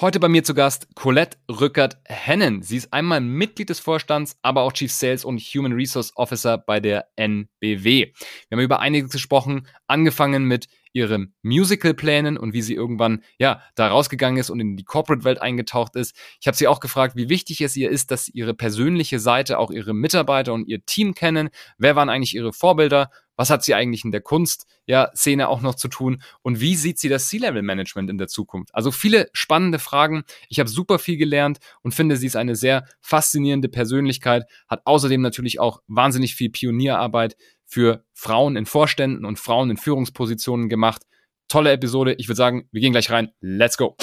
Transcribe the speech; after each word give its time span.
Heute 0.00 0.18
bei 0.18 0.28
mir 0.28 0.42
zu 0.42 0.54
Gast 0.54 0.88
Colette 0.94 1.36
Rückert-Hennen. 1.50 2.62
Sie 2.62 2.78
ist 2.78 2.90
einmal 2.90 3.20
Mitglied 3.20 3.68
des 3.68 3.80
Vorstands, 3.80 4.38
aber 4.40 4.62
auch 4.62 4.72
Chief 4.72 4.90
Sales 4.90 5.26
und 5.26 5.38
Human 5.38 5.74
Resource 5.74 6.12
Officer 6.16 6.56
bei 6.56 6.80
der 6.80 7.08
NBW. 7.16 8.14
Wir 8.14 8.14
haben 8.50 8.64
über 8.64 8.80
einiges 8.80 9.10
gesprochen, 9.10 9.68
angefangen 9.88 10.44
mit 10.44 10.68
ihren 10.92 11.34
Musical-Plänen 11.42 12.36
und 12.36 12.52
wie 12.52 12.62
sie 12.62 12.74
irgendwann 12.74 13.22
ja 13.38 13.62
da 13.74 13.88
rausgegangen 13.88 14.38
ist 14.38 14.50
und 14.50 14.60
in 14.60 14.76
die 14.76 14.84
Corporate-Welt 14.84 15.40
eingetaucht 15.40 15.96
ist. 15.96 16.16
Ich 16.40 16.46
habe 16.46 16.56
sie 16.56 16.68
auch 16.68 16.80
gefragt, 16.80 17.16
wie 17.16 17.28
wichtig 17.28 17.60
es 17.60 17.76
ihr 17.76 17.90
ist, 17.90 18.10
dass 18.10 18.28
ihre 18.28 18.54
persönliche 18.54 19.20
Seite, 19.20 19.58
auch 19.58 19.70
ihre 19.70 19.94
Mitarbeiter 19.94 20.52
und 20.52 20.68
ihr 20.68 20.84
Team 20.84 21.14
kennen. 21.14 21.50
Wer 21.78 21.96
waren 21.96 22.08
eigentlich 22.08 22.34
ihre 22.34 22.52
Vorbilder? 22.52 23.10
Was 23.36 23.48
hat 23.48 23.64
sie 23.64 23.74
eigentlich 23.74 24.04
in 24.04 24.12
der 24.12 24.20
Kunst, 24.20 24.66
ja, 24.84 25.10
Szene 25.14 25.48
auch 25.48 25.62
noch 25.62 25.74
zu 25.74 25.88
tun? 25.88 26.22
Und 26.42 26.60
wie 26.60 26.74
sieht 26.74 26.98
sie 26.98 27.08
das 27.08 27.28
C-Level-Management 27.28 28.10
in 28.10 28.18
der 28.18 28.28
Zukunft? 28.28 28.74
Also 28.74 28.90
viele 28.90 29.30
spannende 29.32 29.78
Fragen. 29.78 30.24
Ich 30.50 30.60
habe 30.60 30.68
super 30.68 30.98
viel 30.98 31.16
gelernt 31.16 31.58
und 31.80 31.94
finde, 31.94 32.16
sie 32.16 32.26
ist 32.26 32.36
eine 32.36 32.54
sehr 32.54 32.84
faszinierende 33.00 33.70
Persönlichkeit, 33.70 34.44
hat 34.68 34.82
außerdem 34.84 35.22
natürlich 35.22 35.58
auch 35.58 35.80
wahnsinnig 35.86 36.34
viel 36.34 36.50
Pionierarbeit 36.50 37.36
für 37.70 38.04
Frauen 38.12 38.56
in 38.56 38.66
Vorständen 38.66 39.24
und 39.24 39.38
Frauen 39.38 39.70
in 39.70 39.76
Führungspositionen 39.76 40.68
gemacht. 40.68 41.02
Tolle 41.46 41.70
Episode. 41.70 42.14
Ich 42.14 42.28
würde 42.28 42.36
sagen, 42.36 42.68
wir 42.72 42.80
gehen 42.80 42.92
gleich 42.92 43.10
rein. 43.10 43.30
Let's 43.40 43.76
go. 43.76 43.96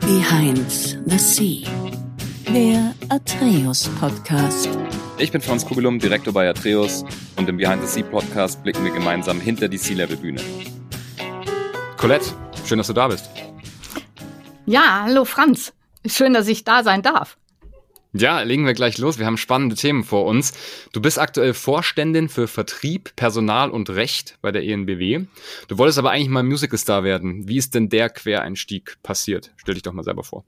Behind 0.00 0.98
the 1.06 1.18
Sea. 1.18 1.68
Der 2.52 2.92
Atreus 3.08 3.88
Podcast. 4.00 4.68
Ich 5.18 5.30
bin 5.30 5.40
Franz 5.40 5.64
Kugelum, 5.64 6.00
Direktor 6.00 6.32
bei 6.32 6.48
Atreus 6.48 7.04
und 7.36 7.48
im 7.48 7.58
Behind 7.58 7.80
the 7.80 7.86
Sea 7.86 8.02
Podcast 8.02 8.60
blicken 8.64 8.84
wir 8.84 8.92
gemeinsam 8.92 9.40
hinter 9.40 9.68
die 9.68 9.78
Sea-Level-Bühne. 9.78 10.40
Colette, 11.96 12.34
schön, 12.66 12.78
dass 12.78 12.88
du 12.88 12.92
da 12.92 13.06
bist. 13.06 13.30
Ja, 14.66 15.02
hallo 15.04 15.24
Franz. 15.24 15.72
Schön, 16.06 16.32
dass 16.32 16.48
ich 16.48 16.64
da 16.64 16.82
sein 16.82 17.02
darf. 17.02 17.36
Ja, 18.12 18.42
legen 18.42 18.66
wir 18.66 18.74
gleich 18.74 18.98
los. 18.98 19.18
Wir 19.20 19.26
haben 19.26 19.36
spannende 19.36 19.76
Themen 19.76 20.02
vor 20.02 20.26
uns. 20.26 20.52
Du 20.92 21.00
bist 21.00 21.18
aktuell 21.18 21.54
Vorständin 21.54 22.28
für 22.28 22.48
Vertrieb, 22.48 23.14
Personal 23.14 23.70
und 23.70 23.88
Recht 23.88 24.36
bei 24.42 24.50
der 24.50 24.64
ENBW. 24.64 25.26
Du 25.68 25.78
wolltest 25.78 25.98
aber 25.98 26.10
eigentlich 26.10 26.28
mal 26.28 26.42
Musicalstar 26.42 27.04
werden. 27.04 27.46
Wie 27.46 27.56
ist 27.56 27.74
denn 27.74 27.88
der 27.88 28.10
Quereinstieg 28.10 28.96
passiert? 29.04 29.52
Stell 29.56 29.74
dich 29.74 29.84
doch 29.84 29.92
mal 29.92 30.02
selber 30.02 30.24
vor. 30.24 30.44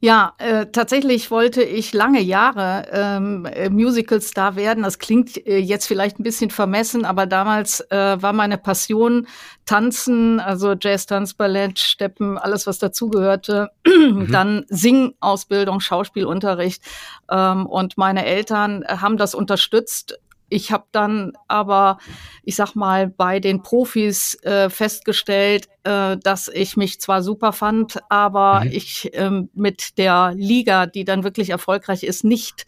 Ja, 0.00 0.34
äh, 0.36 0.66
tatsächlich 0.66 1.30
wollte 1.30 1.62
ich 1.62 1.94
lange 1.94 2.20
Jahre 2.20 2.86
ähm, 2.92 3.46
äh, 3.46 3.70
Musical-Star 3.70 4.54
werden. 4.54 4.82
Das 4.82 4.98
klingt 4.98 5.46
äh, 5.46 5.56
jetzt 5.56 5.86
vielleicht 5.86 6.20
ein 6.20 6.22
bisschen 6.22 6.50
vermessen, 6.50 7.06
aber 7.06 7.24
damals 7.24 7.80
äh, 7.90 8.20
war 8.20 8.34
meine 8.34 8.58
Passion 8.58 9.26
Tanzen, 9.64 10.38
also 10.38 10.74
Jazz, 10.78 11.06
Tanz, 11.06 11.32
Ballett, 11.32 11.78
Steppen, 11.78 12.36
alles 12.36 12.66
was 12.66 12.78
dazugehörte. 12.78 13.70
Mhm. 13.86 14.28
Dann 14.32 14.66
Singausbildung, 14.68 15.80
Schauspielunterricht. 15.80 16.82
Ähm, 17.30 17.64
und 17.64 17.96
meine 17.96 18.26
Eltern 18.26 18.84
haben 18.86 19.16
das 19.16 19.34
unterstützt 19.34 20.18
ich 20.48 20.72
habe 20.72 20.84
dann 20.92 21.32
aber, 21.48 21.98
ich 22.42 22.56
sag 22.56 22.74
mal, 22.74 23.08
bei 23.08 23.40
den 23.40 23.62
Profis 23.62 24.42
äh, 24.42 24.70
festgestellt, 24.70 25.68
äh, 25.84 26.16
dass 26.16 26.48
ich 26.48 26.76
mich 26.76 27.00
zwar 27.00 27.22
super 27.22 27.52
fand, 27.52 27.98
aber 28.08 28.64
mhm. 28.64 28.70
ich 28.72 29.10
ähm, 29.14 29.50
mit 29.54 29.98
der 29.98 30.32
Liga, 30.36 30.86
die 30.86 31.04
dann 31.04 31.24
wirklich 31.24 31.50
erfolgreich 31.50 32.04
ist, 32.04 32.24
nicht 32.24 32.66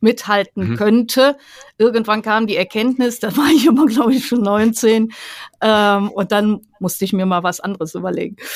mithalten 0.00 0.70
mhm. 0.70 0.76
könnte. 0.76 1.36
Irgendwann 1.78 2.22
kam 2.22 2.46
die 2.46 2.56
Erkenntnis, 2.56 3.20
da 3.20 3.36
war 3.36 3.48
ich 3.48 3.66
immer, 3.66 3.86
glaube 3.86 4.14
ich, 4.14 4.26
schon 4.26 4.42
19. 4.42 5.12
Ähm, 5.60 6.10
und 6.10 6.32
dann 6.32 6.60
musste 6.78 7.04
ich 7.04 7.12
mir 7.12 7.26
mal 7.26 7.42
was 7.42 7.60
anderes 7.60 7.94
überlegen. 7.94 8.36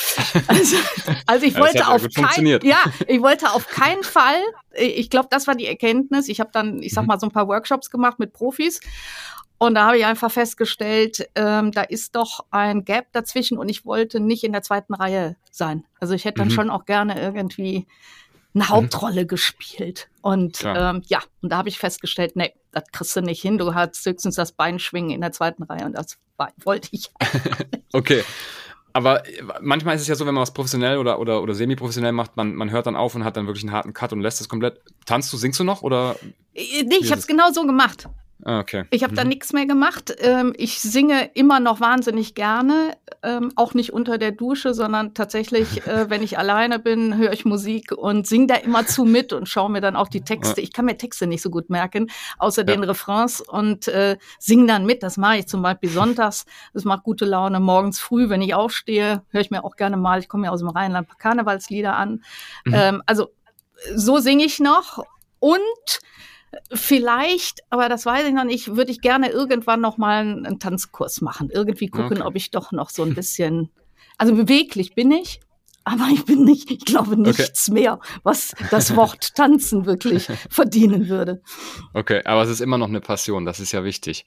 Also, 0.46 0.76
also 1.26 1.46
ich 1.46 1.58
wollte 1.58 1.88
auf 1.88 2.06
keinen, 2.14 2.60
ja, 2.62 2.84
ich 3.06 3.20
wollte 3.20 3.52
auf 3.52 3.68
keinen 3.68 4.02
Fall. 4.02 4.40
Ich 4.74 5.10
glaube, 5.10 5.28
das 5.30 5.46
war 5.46 5.54
die 5.54 5.66
Erkenntnis. 5.66 6.28
Ich 6.28 6.40
habe 6.40 6.50
dann, 6.52 6.82
ich 6.82 6.92
sag 6.92 7.02
mhm. 7.02 7.08
mal, 7.08 7.20
so 7.20 7.26
ein 7.26 7.32
paar 7.32 7.48
Workshops 7.48 7.90
gemacht 7.90 8.18
mit 8.18 8.32
Profis. 8.32 8.80
Und 9.58 9.76
da 9.76 9.86
habe 9.86 9.98
ich 9.98 10.04
einfach 10.04 10.30
festgestellt, 10.30 11.28
ähm, 11.34 11.70
da 11.72 11.82
ist 11.82 12.16
doch 12.16 12.44
ein 12.50 12.84
Gap 12.84 13.06
dazwischen 13.12 13.56
und 13.56 13.68
ich 13.68 13.84
wollte 13.86 14.20
nicht 14.20 14.44
in 14.44 14.52
der 14.52 14.62
zweiten 14.62 14.94
Reihe 14.94 15.36
sein. 15.50 15.84
Also 16.00 16.14
ich 16.14 16.24
hätte 16.24 16.38
dann 16.38 16.48
mhm. 16.48 16.52
schon 16.52 16.70
auch 16.70 16.84
gerne 16.84 17.20
irgendwie 17.20 17.86
eine 18.54 18.64
mhm. 18.64 18.68
Hauptrolle 18.68 19.22
mhm. 19.22 19.28
gespielt. 19.28 20.08
Und 20.22 20.62
ähm, 20.64 21.02
ja, 21.06 21.22
und 21.42 21.50
da 21.50 21.58
habe 21.58 21.68
ich 21.68 21.78
festgestellt, 21.78 22.36
nee, 22.36 22.54
das 22.72 22.84
kriegst 22.92 23.16
du 23.16 23.20
nicht 23.20 23.42
hin. 23.42 23.58
Du 23.58 23.74
hast 23.74 24.04
höchstens 24.06 24.36
das 24.36 24.52
Bein 24.52 24.78
schwingen 24.78 25.10
in 25.10 25.20
der 25.20 25.32
zweiten 25.32 25.62
Reihe 25.64 25.84
und 25.84 25.92
das 25.92 26.18
wollte 26.64 26.88
ich. 26.92 27.10
okay. 27.92 28.24
Aber 28.92 29.26
äh, 29.26 29.42
manchmal 29.60 29.96
ist 29.96 30.02
es 30.02 30.08
ja 30.08 30.14
so, 30.14 30.24
wenn 30.24 30.34
man 30.34 30.42
was 30.42 30.54
professionell 30.54 30.98
oder, 30.98 31.18
oder, 31.18 31.42
oder 31.42 31.54
semi-professionell 31.54 32.12
macht, 32.12 32.36
man, 32.36 32.54
man 32.54 32.70
hört 32.70 32.86
dann 32.86 32.96
auf 32.96 33.14
und 33.14 33.24
hat 33.24 33.36
dann 33.36 33.46
wirklich 33.46 33.64
einen 33.64 33.72
harten 33.72 33.92
Cut 33.92 34.12
und 34.12 34.20
lässt 34.20 34.40
es 34.40 34.48
komplett. 34.48 34.80
Tanzt 35.04 35.32
du, 35.32 35.36
singst 35.36 35.58
du 35.60 35.64
noch 35.64 35.82
oder? 35.82 36.16
Äh, 36.54 36.84
nee, 36.84 36.96
ich 37.00 37.10
habe 37.10 37.20
es 37.20 37.26
genau 37.26 37.50
so 37.50 37.66
gemacht. 37.66 38.08
Ah, 38.46 38.58
okay. 38.58 38.84
Ich 38.90 39.02
habe 39.02 39.12
mhm. 39.12 39.16
da 39.16 39.24
nichts 39.24 39.54
mehr 39.54 39.64
gemacht. 39.64 40.14
Ähm, 40.18 40.52
ich 40.58 40.78
singe 40.78 41.30
immer 41.32 41.60
noch 41.60 41.80
wahnsinnig 41.80 42.34
gerne, 42.34 42.94
ähm, 43.22 43.50
auch 43.56 43.72
nicht 43.72 43.92
unter 43.94 44.18
der 44.18 44.32
Dusche, 44.32 44.74
sondern 44.74 45.14
tatsächlich, 45.14 45.86
äh, 45.86 46.10
wenn 46.10 46.22
ich 46.22 46.38
alleine 46.38 46.78
bin, 46.78 47.16
höre 47.16 47.32
ich 47.32 47.46
Musik 47.46 47.92
und 47.92 48.26
singe 48.26 48.48
da 48.48 48.54
immer 48.56 48.86
zu 48.86 49.04
mit 49.04 49.32
und 49.32 49.48
schaue 49.48 49.70
mir 49.70 49.80
dann 49.80 49.96
auch 49.96 50.08
die 50.08 50.20
Texte. 50.20 50.60
Ich 50.60 50.74
kann 50.74 50.84
mir 50.84 50.98
Texte 50.98 51.26
nicht 51.26 51.40
so 51.40 51.48
gut 51.48 51.70
merken, 51.70 52.10
außer 52.38 52.62
ja. 52.62 52.66
den 52.66 52.84
Refrains 52.84 53.40
und 53.40 53.88
äh, 53.88 54.18
singe 54.38 54.66
dann 54.66 54.84
mit. 54.84 55.02
Das 55.02 55.16
mache 55.16 55.38
ich 55.38 55.48
zum 55.48 55.62
Beispiel 55.62 55.88
sonntags. 55.88 56.44
Das 56.74 56.84
macht 56.84 57.02
gute 57.02 57.24
Laune. 57.24 57.60
Morgens 57.60 57.98
früh, 57.98 58.28
wenn 58.28 58.42
ich 58.42 58.54
aufstehe, 58.54 59.22
höre 59.30 59.40
ich 59.40 59.50
mir 59.50 59.64
auch 59.64 59.76
gerne 59.76 59.96
mal. 59.96 60.18
Ich 60.20 60.28
komme 60.28 60.46
ja 60.46 60.50
aus 60.52 60.60
dem 60.60 60.68
Rheinland 60.68 61.08
Karnevalslieder 61.18 61.96
an. 61.96 62.22
Mhm. 62.66 62.74
Ähm, 62.74 63.02
also 63.06 63.28
so 63.94 64.18
singe 64.18 64.44
ich 64.44 64.60
noch 64.60 65.02
und 65.38 66.00
Vielleicht, 66.72 67.60
aber 67.70 67.88
das 67.88 68.06
weiß 68.06 68.26
ich 68.26 68.34
noch 68.34 68.44
nicht, 68.44 68.76
würde 68.76 68.90
ich 68.90 69.00
gerne 69.00 69.30
irgendwann 69.30 69.80
noch 69.80 69.98
mal 69.98 70.20
einen, 70.20 70.46
einen 70.46 70.58
Tanzkurs 70.58 71.20
machen. 71.20 71.50
Irgendwie 71.50 71.88
gucken, 71.88 72.18
okay. 72.18 72.26
ob 72.26 72.36
ich 72.36 72.50
doch 72.50 72.72
noch 72.72 72.90
so 72.90 73.02
ein 73.02 73.14
bisschen, 73.14 73.70
also 74.18 74.34
beweglich 74.34 74.94
bin 74.94 75.10
ich, 75.12 75.40
aber 75.84 76.08
ich 76.12 76.24
bin 76.24 76.44
nicht, 76.44 76.70
ich 76.70 76.84
glaube 76.84 77.16
nichts 77.20 77.68
okay. 77.68 77.80
mehr, 77.80 78.00
was 78.22 78.54
das 78.70 78.96
Wort 78.96 79.34
tanzen 79.36 79.84
wirklich 79.86 80.28
verdienen 80.48 81.08
würde. 81.08 81.42
Okay, 81.92 82.22
aber 82.24 82.42
es 82.42 82.48
ist 82.48 82.60
immer 82.60 82.78
noch 82.78 82.88
eine 82.88 83.00
Passion, 83.00 83.44
das 83.44 83.60
ist 83.60 83.72
ja 83.72 83.84
wichtig. 83.84 84.24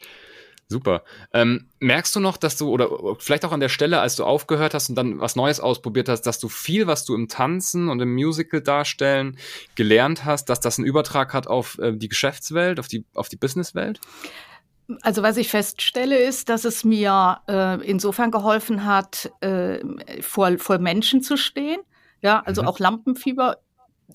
Super. 0.69 1.03
Ähm, 1.33 1.69
merkst 1.79 2.13
du 2.15 2.19
noch, 2.19 2.35
dass 2.35 2.57
du, 2.57 2.69
oder 2.69 2.89
vielleicht 3.19 3.45
auch 3.45 3.53
an 3.53 3.61
der 3.61 3.69
Stelle, 3.69 4.01
als 4.01 4.17
du 4.17 4.25
aufgehört 4.25 4.73
hast 4.73 4.89
und 4.89 4.95
dann 4.95 5.21
was 5.21 5.37
Neues 5.37 5.61
ausprobiert 5.61 6.09
hast, 6.09 6.23
dass 6.23 6.39
du 6.39 6.49
viel, 6.49 6.87
was 6.87 7.05
du 7.05 7.15
im 7.15 7.29
Tanzen 7.29 7.87
und 7.87 8.01
im 8.01 8.13
Musical 8.13 8.61
darstellen 8.61 9.37
gelernt 9.75 10.25
hast, 10.25 10.49
dass 10.49 10.59
das 10.59 10.77
einen 10.77 10.85
Übertrag 10.85 11.33
hat 11.33 11.47
auf 11.47 11.79
äh, 11.79 11.93
die 11.93 12.09
Geschäftswelt, 12.09 12.81
auf 12.81 12.89
die, 12.89 13.05
auf 13.13 13.29
die 13.29 13.37
Businesswelt? 13.37 14.01
Also 15.01 15.23
was 15.23 15.37
ich 15.37 15.49
feststelle, 15.49 16.17
ist, 16.17 16.49
dass 16.49 16.65
es 16.65 16.83
mir 16.83 17.39
äh, 17.47 17.81
insofern 17.85 18.31
geholfen 18.31 18.85
hat, 18.85 19.31
äh, 19.41 19.79
vor, 20.21 20.57
vor 20.57 20.79
Menschen 20.79 21.21
zu 21.21 21.37
stehen. 21.37 21.79
Ja, 22.21 22.41
also 22.45 22.63
mhm. 22.63 22.67
auch 22.67 22.79
Lampenfieber 22.79 23.57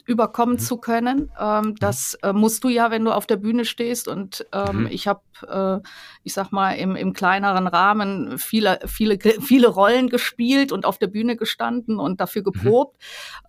überkommen 0.07 0.55
mhm. 0.55 0.61
zu 0.61 0.79
können. 0.79 1.31
Ähm, 1.39 1.65
mhm. 1.65 1.75
das 1.77 2.15
äh, 2.23 2.33
musst 2.33 2.65
du 2.65 2.69
ja, 2.69 2.91
wenn 2.91 3.05
du 3.05 3.13
auf 3.13 3.27
der 3.27 3.37
Bühne 3.37 3.65
stehst. 3.65 4.09
Und 4.09 4.47
ähm, 4.53 4.81
mhm. 4.81 4.87
ich 4.91 5.07
habe, 5.07 5.21
äh, 5.47 5.87
ich 6.23 6.33
sag 6.33 6.51
mal, 6.51 6.73
im, 6.73 6.97
im 6.97 7.13
kleineren 7.13 7.67
Rahmen 7.67 8.39
viele, 8.39 8.81
viele, 8.87 9.19
viele 9.19 9.69
Rollen 9.69 10.09
gespielt 10.09 10.73
und 10.73 10.87
auf 10.87 10.99
der 10.99 11.09
Bühne 11.09 11.37
gestanden 11.37 11.99
und 11.99 12.21
dafür 12.21 12.41
mhm. 12.41 12.53
geprobt. 12.53 12.97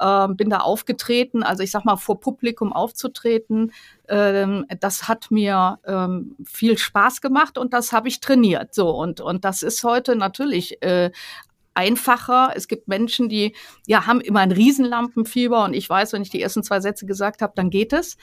Mhm. 0.01 0.07
Ähm, 0.07 0.37
bin 0.37 0.49
da 0.49 0.59
aufgetreten. 0.59 1.43
Also 1.43 1.63
ich 1.63 1.71
sag 1.71 1.85
mal, 1.85 1.95
vor 1.95 2.19
Publikum 2.19 2.73
aufzutreten, 2.73 3.71
ähm, 4.09 4.65
das 4.81 5.07
hat 5.07 5.31
mir 5.31 5.79
ähm, 5.85 6.35
viel 6.45 6.77
Spaß 6.77 7.21
gemacht 7.21 7.57
und 7.57 7.73
das 7.73 7.93
habe 7.93 8.09
ich 8.09 8.19
trainiert. 8.19 8.73
So 8.73 8.89
und 8.89 9.21
und 9.21 9.45
das 9.45 9.63
ist 9.63 9.83
heute 9.83 10.17
natürlich 10.17 10.81
äh, 10.83 11.11
einfacher. 11.73 12.51
Es 12.55 12.67
gibt 12.67 12.87
Menschen, 12.87 13.29
die 13.29 13.55
ja 13.87 14.05
haben 14.07 14.21
immer 14.21 14.41
ein 14.41 14.51
Riesenlampenfieber 14.51 15.63
und 15.65 15.73
ich 15.73 15.89
weiß, 15.89 16.13
wenn 16.13 16.21
ich 16.21 16.29
die 16.29 16.41
ersten 16.41 16.63
zwei 16.63 16.79
Sätze 16.79 17.05
gesagt 17.05 17.41
habe, 17.41 17.53
dann 17.55 17.69
geht 17.69 17.93
es. 17.93 18.17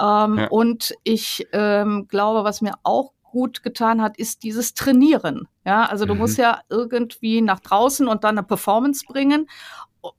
Ähm, 0.00 0.38
ja. 0.38 0.46
Und 0.48 0.94
ich 1.04 1.46
ähm, 1.52 2.06
glaube, 2.08 2.44
was 2.44 2.60
mir 2.60 2.74
auch 2.82 3.12
gut 3.22 3.62
getan 3.62 4.00
hat, 4.00 4.16
ist 4.16 4.44
dieses 4.44 4.74
Trainieren. 4.74 5.48
Ja, 5.64 5.86
also 5.86 6.06
du 6.06 6.14
mhm. 6.14 6.20
musst 6.20 6.38
ja 6.38 6.60
irgendwie 6.68 7.42
nach 7.42 7.60
draußen 7.60 8.06
und 8.06 8.22
dann 8.22 8.38
eine 8.38 8.46
Performance 8.46 9.04
bringen 9.06 9.48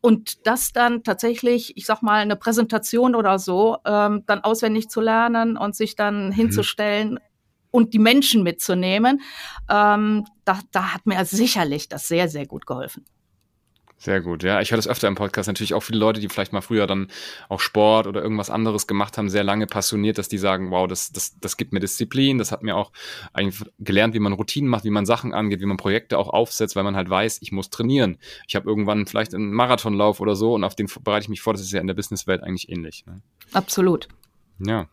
und 0.01 0.45
das 0.47 0.73
dann 0.73 1.03
tatsächlich, 1.03 1.77
ich 1.77 1.85
sag 1.85 2.01
mal, 2.01 2.21
eine 2.21 2.35
Präsentation 2.35 3.15
oder 3.15 3.39
so, 3.39 3.77
ähm, 3.85 4.23
dann 4.25 4.43
auswendig 4.43 4.89
zu 4.89 4.99
lernen 4.99 5.57
und 5.57 5.75
sich 5.75 5.95
dann 5.95 6.27
mhm. 6.27 6.31
hinzustellen 6.33 7.19
und 7.75 7.93
die 7.93 7.99
Menschen 7.99 8.41
mitzunehmen, 8.41 9.21
ähm, 9.69 10.25
da, 10.45 10.59
da 10.71 10.93
hat 10.93 11.05
mir 11.05 11.23
sicherlich 11.25 11.89
das 11.89 12.07
sehr, 12.07 12.29
sehr 12.29 12.45
gut 12.45 12.65
geholfen. 12.65 13.05
Sehr 13.97 14.21
gut, 14.21 14.43
ja. 14.43 14.61
Ich 14.61 14.71
höre 14.71 14.77
das 14.77 14.87
öfter 14.87 15.07
im 15.07 15.15
Podcast. 15.15 15.47
Natürlich 15.47 15.73
auch 15.73 15.81
viele 15.81 15.99
Leute, 15.99 16.19
die 16.19 16.29
vielleicht 16.29 16.53
mal 16.53 16.61
früher 16.61 16.85
dann 16.87 17.07
auch 17.49 17.59
Sport 17.59 18.07
oder 18.07 18.21
irgendwas 18.21 18.49
anderes 18.49 18.87
gemacht 18.87 19.17
haben, 19.17 19.29
sehr 19.29 19.43
lange 19.43 19.67
passioniert, 19.67 20.17
dass 20.17 20.29
die 20.29 20.37
sagen, 20.37 20.71
wow, 20.71 20.87
das, 20.87 21.11
das, 21.11 21.37
das 21.39 21.57
gibt 21.57 21.73
mir 21.73 21.79
Disziplin, 21.79 22.37
das 22.37 22.51
hat 22.51 22.61
mir 22.61 22.77
auch 22.77 22.91
eigentlich 23.33 23.63
gelernt, 23.79 24.13
wie 24.13 24.19
man 24.19 24.33
Routinen 24.33 24.69
macht, 24.69 24.83
wie 24.83 24.89
man 24.89 25.05
Sachen 25.05 25.33
angeht, 25.33 25.59
wie 25.59 25.65
man 25.65 25.77
Projekte 25.77 26.17
auch 26.17 26.29
aufsetzt, 26.29 26.75
weil 26.75 26.83
man 26.83 26.95
halt 26.95 27.09
weiß, 27.09 27.39
ich 27.41 27.51
muss 27.51 27.69
trainieren. 27.69 28.17
Ich 28.47 28.55
habe 28.55 28.69
irgendwann 28.69 29.05
vielleicht 29.05 29.33
einen 29.33 29.51
Marathonlauf 29.51 30.19
oder 30.21 30.35
so 30.35 30.53
und 30.53 30.63
auf 30.63 30.75
den 30.75 30.87
bereite 31.03 31.23
ich 31.23 31.29
mich 31.29 31.41
vor. 31.41 31.53
Das 31.53 31.61
ist 31.61 31.71
ja 31.71 31.81
in 31.81 31.87
der 31.87 31.93
Businesswelt 31.93 32.43
eigentlich 32.43 32.69
ähnlich. 32.69 33.05
Ne? 33.05 33.21
Absolut. 33.53 34.07
Ja. 34.59 34.87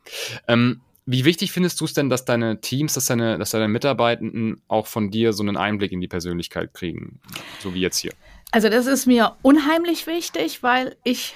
Ähm, 0.49 0.81
wie 1.05 1.25
wichtig 1.25 1.53
findest 1.53 1.81
du 1.81 1.85
es 1.85 1.95
denn, 1.95 2.11
dass 2.11 2.25
deine 2.25 2.61
Teams, 2.61 2.95
dass 2.95 3.07
deine, 3.07 3.39
dass 3.39 3.51
deine 3.51 3.69
Mitarbeitenden 3.69 4.63
auch 4.69 4.87
von 4.87 5.11
dir 5.11 5.33
so 5.33 5.43
einen 5.43 5.57
Einblick 5.57 5.93
in 5.93 6.01
die 6.01 6.09
Persönlichkeit 6.09 6.75
kriegen, 6.75 7.21
so 7.61 7.75
wie 7.75 7.81
jetzt 7.81 7.99
hier? 7.99 8.13
Also 8.53 8.69
das 8.69 8.87
ist 8.87 9.07
mir 9.07 9.37
unheimlich 9.43 10.07
wichtig, 10.07 10.63
weil 10.63 10.97
ich 11.05 11.35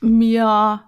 mir 0.00 0.82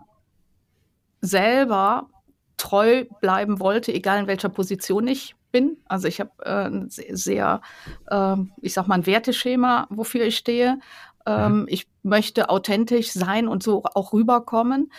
selber 1.21 2.09
treu 2.57 3.05
bleiben 3.21 3.61
wollte, 3.61 3.95
egal 3.95 4.21
in 4.21 4.27
welcher 4.27 4.49
Position 4.49 5.07
ich 5.07 5.35
bin. 5.53 5.79
Also 5.87 6.09
ich 6.09 6.21
habe 6.21 6.31
äh, 6.45 6.67
ein 6.67 6.91
sehr, 6.91 7.63
äh, 8.09 8.37
ich 8.61 8.75
sag 8.75 8.89
mal, 8.89 8.97
ein 8.97 9.07
Werteschema, 9.07 9.87
wofür 9.91 10.25
ich 10.25 10.37
stehe. 10.37 10.81
Ähm, 11.27 11.61
mhm. 11.61 11.67
Ich 11.69 11.87
möchte 12.03 12.51
authentisch 12.51 13.13
sein 13.13 13.49
und 13.49 13.63
so 13.63 13.85
auch 13.85 14.13
rüberkommen. 14.13 14.93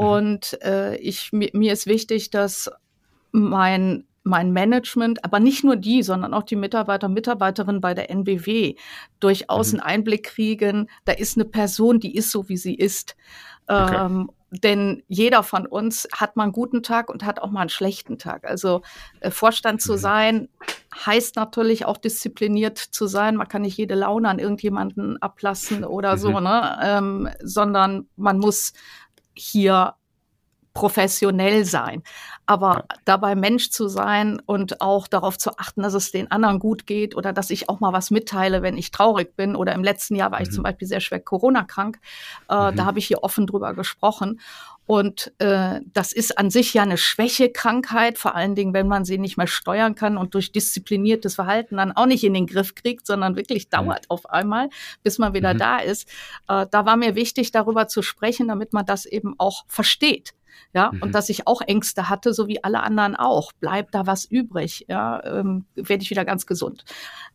Mhm. 0.00 0.06
Und 0.06 0.62
äh, 0.62 0.96
ich, 0.96 1.32
mir, 1.32 1.50
mir 1.52 1.72
ist 1.72 1.86
wichtig, 1.86 2.30
dass 2.30 2.70
mein 3.32 4.04
mein 4.22 4.52
Management, 4.52 5.24
aber 5.24 5.40
nicht 5.40 5.64
nur 5.64 5.76
die, 5.76 6.02
sondern 6.02 6.34
auch 6.34 6.42
die 6.42 6.56
Mitarbeiter, 6.56 7.08
Mitarbeiterinnen 7.08 7.80
bei 7.80 7.94
der 7.94 8.10
NBW 8.10 8.74
durchaus 9.18 9.72
mhm. 9.72 9.80
einen 9.80 9.88
Einblick 9.88 10.24
kriegen. 10.24 10.90
Da 11.06 11.12
ist 11.12 11.36
eine 11.36 11.46
Person, 11.46 12.00
die 12.00 12.14
ist 12.14 12.30
so, 12.30 12.48
wie 12.48 12.58
sie 12.58 12.74
ist. 12.74 13.16
Okay. 13.66 13.96
Ähm, 13.96 14.30
denn 14.50 15.04
jeder 15.06 15.44
von 15.44 15.64
uns 15.64 16.08
hat 16.12 16.36
mal 16.36 16.42
einen 16.42 16.52
guten 16.52 16.82
Tag 16.82 17.08
und 17.08 17.24
hat 17.24 17.40
auch 17.40 17.50
mal 17.50 17.60
einen 17.60 17.70
schlechten 17.70 18.18
Tag. 18.18 18.44
Also 18.44 18.82
äh, 19.20 19.30
Vorstand 19.30 19.80
zu 19.80 19.92
mhm. 19.92 19.98
sein 19.98 20.48
heißt 21.06 21.36
natürlich 21.36 21.84
auch 21.84 21.96
diszipliniert 21.96 22.76
zu 22.76 23.06
sein. 23.06 23.36
Man 23.36 23.46
kann 23.46 23.62
nicht 23.62 23.76
jede 23.76 23.94
Laune 23.94 24.28
an 24.28 24.40
irgendjemanden 24.40 25.22
ablassen 25.22 25.84
oder 25.84 26.16
mhm. 26.16 26.18
so, 26.18 26.40
ne? 26.40 26.78
Ähm, 26.82 27.28
sondern 27.42 28.08
man 28.16 28.38
muss 28.38 28.72
hier 29.34 29.94
professionell 30.72 31.64
sein. 31.64 32.02
Aber 32.46 32.74
ja. 32.74 32.84
dabei 33.04 33.34
Mensch 33.34 33.70
zu 33.70 33.88
sein 33.88 34.40
und 34.46 34.80
auch 34.80 35.08
darauf 35.08 35.36
zu 35.36 35.58
achten, 35.58 35.82
dass 35.82 35.94
es 35.94 36.12
den 36.12 36.30
anderen 36.30 36.58
gut 36.58 36.86
geht 36.86 37.16
oder 37.16 37.32
dass 37.32 37.50
ich 37.50 37.68
auch 37.68 37.80
mal 37.80 37.92
was 37.92 38.10
mitteile, 38.10 38.62
wenn 38.62 38.76
ich 38.76 38.90
traurig 38.90 39.36
bin. 39.36 39.56
Oder 39.56 39.74
im 39.74 39.82
letzten 39.82 40.14
Jahr 40.14 40.30
war 40.30 40.38
mhm. 40.38 40.44
ich 40.44 40.52
zum 40.52 40.62
Beispiel 40.62 40.86
sehr 40.86 41.00
schwer 41.00 41.20
Corona-krank. 41.20 41.98
Äh, 42.48 42.70
mhm. 42.70 42.76
Da 42.76 42.84
habe 42.84 42.98
ich 42.98 43.06
hier 43.06 43.22
offen 43.22 43.46
drüber 43.46 43.74
gesprochen. 43.74 44.40
Und 44.90 45.32
äh, 45.38 45.78
das 45.92 46.12
ist 46.12 46.36
an 46.36 46.50
sich 46.50 46.74
ja 46.74 46.82
eine 46.82 46.98
Schwächekrankheit, 46.98 48.18
vor 48.18 48.34
allen 48.34 48.56
Dingen, 48.56 48.74
wenn 48.74 48.88
man 48.88 49.04
sie 49.04 49.18
nicht 49.18 49.36
mehr 49.36 49.46
steuern 49.46 49.94
kann 49.94 50.16
und 50.16 50.34
durch 50.34 50.50
diszipliniertes 50.50 51.36
Verhalten 51.36 51.76
dann 51.76 51.92
auch 51.92 52.06
nicht 52.06 52.24
in 52.24 52.34
den 52.34 52.48
Griff 52.48 52.74
kriegt, 52.74 53.06
sondern 53.06 53.36
wirklich 53.36 53.66
mhm. 53.66 53.70
dauert 53.70 54.10
auf 54.10 54.28
einmal, 54.28 54.68
bis 55.04 55.18
man 55.18 55.32
wieder 55.32 55.54
mhm. 55.54 55.58
da 55.58 55.78
ist. 55.78 56.08
Äh, 56.48 56.66
da 56.68 56.86
war 56.86 56.96
mir 56.96 57.14
wichtig, 57.14 57.52
darüber 57.52 57.86
zu 57.86 58.02
sprechen, 58.02 58.48
damit 58.48 58.72
man 58.72 58.84
das 58.84 59.06
eben 59.06 59.36
auch 59.38 59.62
versteht. 59.68 60.34
Ja, 60.74 60.90
mhm. 60.90 61.02
und 61.02 61.14
dass 61.14 61.28
ich 61.28 61.46
auch 61.46 61.60
Ängste 61.60 62.08
hatte, 62.08 62.34
so 62.34 62.48
wie 62.48 62.64
alle 62.64 62.82
anderen 62.82 63.14
auch. 63.14 63.52
Bleibt 63.52 63.94
da 63.94 64.08
was 64.08 64.24
übrig? 64.24 64.86
Ja, 64.88 65.22
ähm, 65.24 65.66
werde 65.76 66.02
ich 66.02 66.10
wieder 66.10 66.24
ganz 66.24 66.46
gesund. 66.46 66.84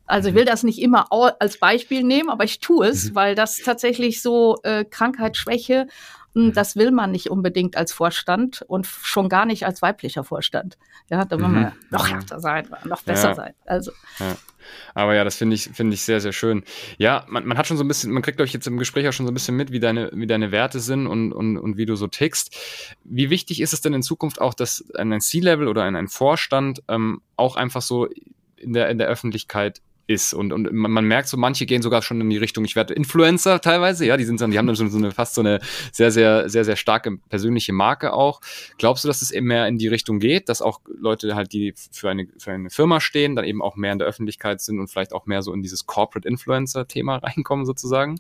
Also 0.06 0.28
ich 0.28 0.34
mhm. 0.34 0.40
will 0.40 0.46
das 0.46 0.64
nicht 0.64 0.82
immer 0.82 1.08
als 1.40 1.58
Beispiel 1.58 2.04
nehmen, 2.04 2.30
aber 2.30 2.44
ich 2.44 2.60
tue 2.60 2.88
es, 2.88 3.12
mhm. 3.12 3.16
weil 3.16 3.36
das 3.36 3.60
tatsächlich 3.60 4.22
so 4.22 4.58
äh, 4.64 4.84
Krankheit, 4.84 5.38
Schwäche. 5.38 5.88
Das 6.36 6.76
will 6.76 6.92
man 6.92 7.12
nicht 7.12 7.30
unbedingt 7.30 7.78
als 7.78 7.94
Vorstand 7.94 8.62
und 8.68 8.86
schon 8.86 9.30
gar 9.30 9.46
nicht 9.46 9.66
als 9.66 9.82
weiblicher 9.82 10.24
Vorstand. 10.24 10.78
Ja, 11.10 11.24
da 11.24 11.40
will 11.40 11.48
man 11.48 11.72
noch 11.92 12.10
härter 12.10 12.40
sein, 12.40 12.68
noch 12.84 13.04
besser 13.04 13.30
ja. 13.30 13.36
sein. 13.36 13.54
Also. 13.66 13.92
Ja. 14.20 14.36
Aber 14.94 15.16
ja, 15.16 15.24
das 15.24 15.36
finde 15.38 15.56
ich, 15.56 15.70
finde 15.74 15.94
ich 15.94 16.02
sehr, 16.02 16.20
sehr 16.20 16.34
schön. 16.34 16.64
Ja, 16.98 17.26
man, 17.30 17.46
man 17.46 17.58
hat 17.58 17.68
schon 17.68 17.78
so 17.78 17.84
ein 17.84 17.88
bisschen, 17.88 18.12
man 18.12 18.24
kriegt 18.24 18.42
euch 18.42 18.52
jetzt 18.52 18.68
im 18.68 18.78
Gespräch 18.78 19.08
auch 19.08 19.14
schon 19.14 19.26
so 19.26 19.32
ein 19.32 19.34
bisschen 19.34 19.56
mit, 19.56 19.72
wie 19.72 19.80
deine, 19.80 20.10
wie 20.14 20.28
deine 20.28 20.52
Werte 20.52 20.80
sind 20.80 21.08
und, 21.08 21.32
und, 21.32 21.58
und 21.58 21.78
wie 21.78 21.86
du 21.86 21.96
so 21.96 22.08
tickst. 22.08 22.54
Wie 23.04 23.30
wichtig 23.30 23.62
ist 23.62 23.74
es 23.74 23.82
denn 23.82 23.94
in 23.94 24.04
Zukunft 24.04 24.42
auch, 24.42 24.54
dass 24.54 24.84
ein 24.96 25.22
C-Level 25.22 25.68
oder 25.68 25.84
ein, 25.84 25.96
ein 25.96 26.08
Vorstand 26.08 26.84
ähm, 26.90 27.22
auch 27.38 27.56
einfach 27.56 27.82
so 27.82 28.08
in 28.58 28.74
der, 28.74 28.90
in 28.90 28.98
der 28.98 29.08
Öffentlichkeit 29.08 29.82
ist. 30.08 30.34
Und, 30.34 30.54
und 30.54 30.72
man, 30.72 30.92
man, 30.92 31.06
merkt 31.06 31.28
so, 31.28 31.38
manche 31.38 31.66
gehen 31.66 31.82
sogar 31.82 32.02
schon 32.02 32.22
in 32.22 32.30
die 32.30 32.38
Richtung, 32.38 32.66
ich 32.66 32.76
werde 32.76 32.94
Influencer 32.94 33.62
teilweise, 33.62 34.06
ja, 34.06 34.18
die 34.18 34.24
sind 34.24 34.40
dann, 34.42 34.52
die 34.52 34.58
haben 34.58 34.68
dann 34.68 34.76
schon 34.76 34.90
so 34.90 34.98
eine 34.98 35.12
fast 35.12 35.36
so 35.36 35.42
eine 35.42 35.60
sehr, 35.92 36.12
sehr, 36.12 36.50
sehr, 36.50 36.66
sehr 36.66 36.76
starke 36.76 37.18
persönliche 37.30 37.74
Marke 37.74 38.14
auch. 38.14 38.42
Glaubst 38.78 39.04
du, 39.04 39.08
dass 39.08 39.22
es 39.22 39.32
eben 39.32 39.48
mehr 39.48 39.68
in 39.68 39.78
die 39.78 39.88
Richtung 39.88 40.20
geht, 40.20 40.50
dass 40.50 40.62
auch 40.62 40.82
Leute 40.88 41.36
halt, 41.36 41.54
die 41.54 41.74
für 41.92 42.10
eine, 42.10 42.28
für 42.38 42.52
eine 42.52 42.70
Firma 42.70 43.00
stehen, 43.00 43.36
dann 43.36 43.46
eben 43.46 43.62
auch 43.62 43.76
mehr 43.76 43.94
in 43.94 44.00
der 44.00 44.08
Öffentlichkeit 44.08 44.62
sind 44.62 44.80
und 44.80 44.88
vielleicht 44.88 45.14
auch 45.14 45.26
mehr 45.26 45.42
so 45.42 45.54
in 45.54 45.62
dieses 45.62 45.86
Corporate 45.86 46.28
Influencer-Thema 46.28 47.18
reinkommen 47.18 47.66
sozusagen? 47.66 48.20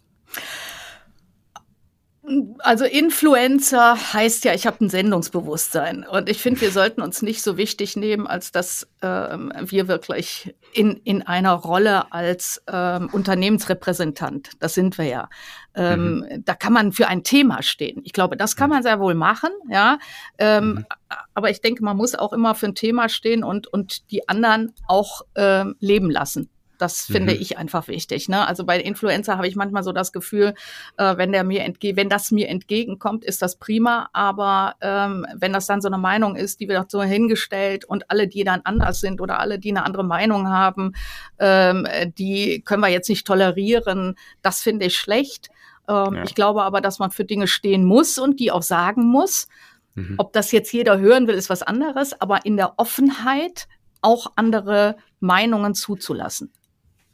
Also 2.59 2.85
Influencer 2.85 4.13
heißt 4.13 4.45
ja, 4.45 4.53
ich 4.53 4.65
habe 4.65 4.83
ein 4.83 4.89
Sendungsbewusstsein. 4.89 6.05
Und 6.09 6.29
ich 6.29 6.41
finde, 6.41 6.61
wir 6.61 6.71
sollten 6.71 7.01
uns 7.01 7.21
nicht 7.21 7.43
so 7.43 7.57
wichtig 7.57 7.95
nehmen, 7.95 8.25
als 8.25 8.51
dass 8.51 8.87
ähm, 9.01 9.53
wir 9.61 9.87
wirklich 9.87 10.55
in, 10.73 10.97
in 11.03 11.21
einer 11.21 11.53
Rolle 11.53 12.11
als 12.11 12.63
ähm, 12.67 13.09
Unternehmensrepräsentant, 13.11 14.51
das 14.59 14.73
sind 14.73 14.97
wir 14.97 15.05
ja, 15.05 15.29
ähm, 15.75 16.25
mhm. 16.29 16.45
da 16.45 16.55
kann 16.55 16.73
man 16.73 16.91
für 16.91 17.07
ein 17.07 17.23
Thema 17.23 17.61
stehen. 17.61 18.01
Ich 18.03 18.13
glaube, 18.13 18.37
das 18.37 18.55
kann 18.55 18.69
man 18.69 18.81
sehr 18.81 18.99
wohl 18.99 19.13
machen, 19.13 19.51
ja. 19.69 19.99
Ähm, 20.37 20.67
mhm. 20.69 20.85
Aber 21.33 21.49
ich 21.49 21.61
denke, 21.61 21.83
man 21.83 21.97
muss 21.97 22.15
auch 22.15 22.33
immer 22.33 22.55
für 22.55 22.67
ein 22.67 22.75
Thema 22.75 23.07
stehen 23.07 23.43
und, 23.43 23.67
und 23.67 24.09
die 24.11 24.27
anderen 24.27 24.73
auch 24.87 25.21
ähm, 25.35 25.75
leben 25.79 26.09
lassen. 26.09 26.49
Das 26.77 27.01
finde 27.01 27.33
mhm. 27.33 27.41
ich 27.41 27.57
einfach 27.57 27.87
wichtig. 27.87 28.29
Ne? 28.29 28.47
Also 28.47 28.65
bei 28.65 28.79
Influencer 28.79 29.37
habe 29.37 29.47
ich 29.47 29.55
manchmal 29.55 29.83
so 29.83 29.91
das 29.91 30.11
Gefühl, 30.11 30.53
äh, 30.97 31.17
wenn 31.17 31.31
der 31.31 31.43
mir 31.43 31.63
entge 31.63 31.95
wenn 31.95 32.09
das 32.09 32.31
mir 32.31 32.49
entgegenkommt, 32.49 33.23
ist 33.23 33.41
das 33.41 33.57
prima. 33.57 34.09
Aber 34.13 34.75
ähm, 34.81 35.25
wenn 35.35 35.53
das 35.53 35.67
dann 35.67 35.81
so 35.81 35.87
eine 35.87 35.97
Meinung 35.97 36.35
ist, 36.35 36.59
die 36.59 36.67
wird 36.67 36.91
so 36.91 37.01
hingestellt 37.03 37.85
und 37.85 38.09
alle, 38.09 38.27
die 38.27 38.43
dann 38.43 38.61
anders 38.63 38.99
sind 38.99 39.21
oder 39.21 39.39
alle, 39.39 39.59
die 39.59 39.71
eine 39.71 39.85
andere 39.85 40.03
Meinung 40.03 40.49
haben, 40.49 40.93
ähm, 41.39 41.87
die 42.17 42.61
können 42.61 42.81
wir 42.81 42.89
jetzt 42.89 43.09
nicht 43.09 43.25
tolerieren. 43.25 44.15
Das 44.41 44.61
finde 44.61 44.85
ich 44.85 44.97
schlecht. 44.97 45.49
Ähm, 45.87 46.15
ja. 46.15 46.23
Ich 46.23 46.35
glaube 46.35 46.63
aber, 46.63 46.81
dass 46.81 46.99
man 46.99 47.11
für 47.11 47.25
Dinge 47.25 47.47
stehen 47.47 47.85
muss 47.85 48.17
und 48.17 48.39
die 48.39 48.51
auch 48.51 48.63
sagen 48.63 49.05
muss. 49.05 49.47
Mhm. 49.95 50.15
Ob 50.17 50.33
das 50.33 50.51
jetzt 50.51 50.71
jeder 50.73 50.99
hören 50.99 51.27
will, 51.27 51.35
ist 51.35 51.49
was 51.49 51.63
anderes, 51.63 52.19
aber 52.19 52.45
in 52.45 52.57
der 52.57 52.77
Offenheit 52.77 53.67
auch 54.01 54.33
andere 54.35 54.97
Meinungen 55.19 55.73
zuzulassen. 55.73 56.51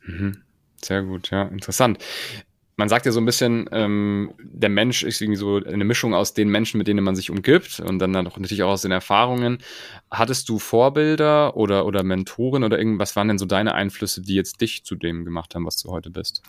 Mhm. 0.03 0.43
Sehr 0.83 1.03
gut, 1.03 1.29
ja, 1.31 1.43
interessant. 1.43 1.99
Man 2.77 2.89
sagt 2.89 3.05
ja 3.05 3.11
so 3.11 3.19
ein 3.19 3.25
bisschen, 3.25 3.69
ähm, 3.71 4.33
der 4.39 4.69
Mensch 4.69 5.03
ist 5.03 5.21
irgendwie 5.21 5.37
so 5.37 5.57
eine 5.57 5.83
Mischung 5.83 6.15
aus 6.15 6.33
den 6.33 6.49
Menschen, 6.49 6.79
mit 6.79 6.87
denen 6.87 7.03
man 7.03 7.15
sich 7.15 7.29
umgibt 7.29 7.79
und 7.79 7.99
dann 7.99 8.11
natürlich 8.11 8.63
auch 8.63 8.71
aus 8.71 8.81
den 8.81 8.91
Erfahrungen. 8.91 9.59
Hattest 10.09 10.49
du 10.49 10.57
Vorbilder 10.57 11.55
oder, 11.55 11.85
oder 11.85 12.01
Mentoren 12.01 12.63
oder 12.63 12.79
irgendwas 12.79 13.15
waren 13.15 13.27
denn 13.27 13.37
so 13.37 13.45
deine 13.45 13.75
Einflüsse, 13.75 14.21
die 14.21 14.33
jetzt 14.33 14.61
dich 14.61 14.83
zu 14.83 14.95
dem 14.95 15.25
gemacht 15.25 15.53
haben, 15.53 15.65
was 15.65 15.77
du 15.77 15.91
heute 15.91 16.09
bist? 16.09 16.41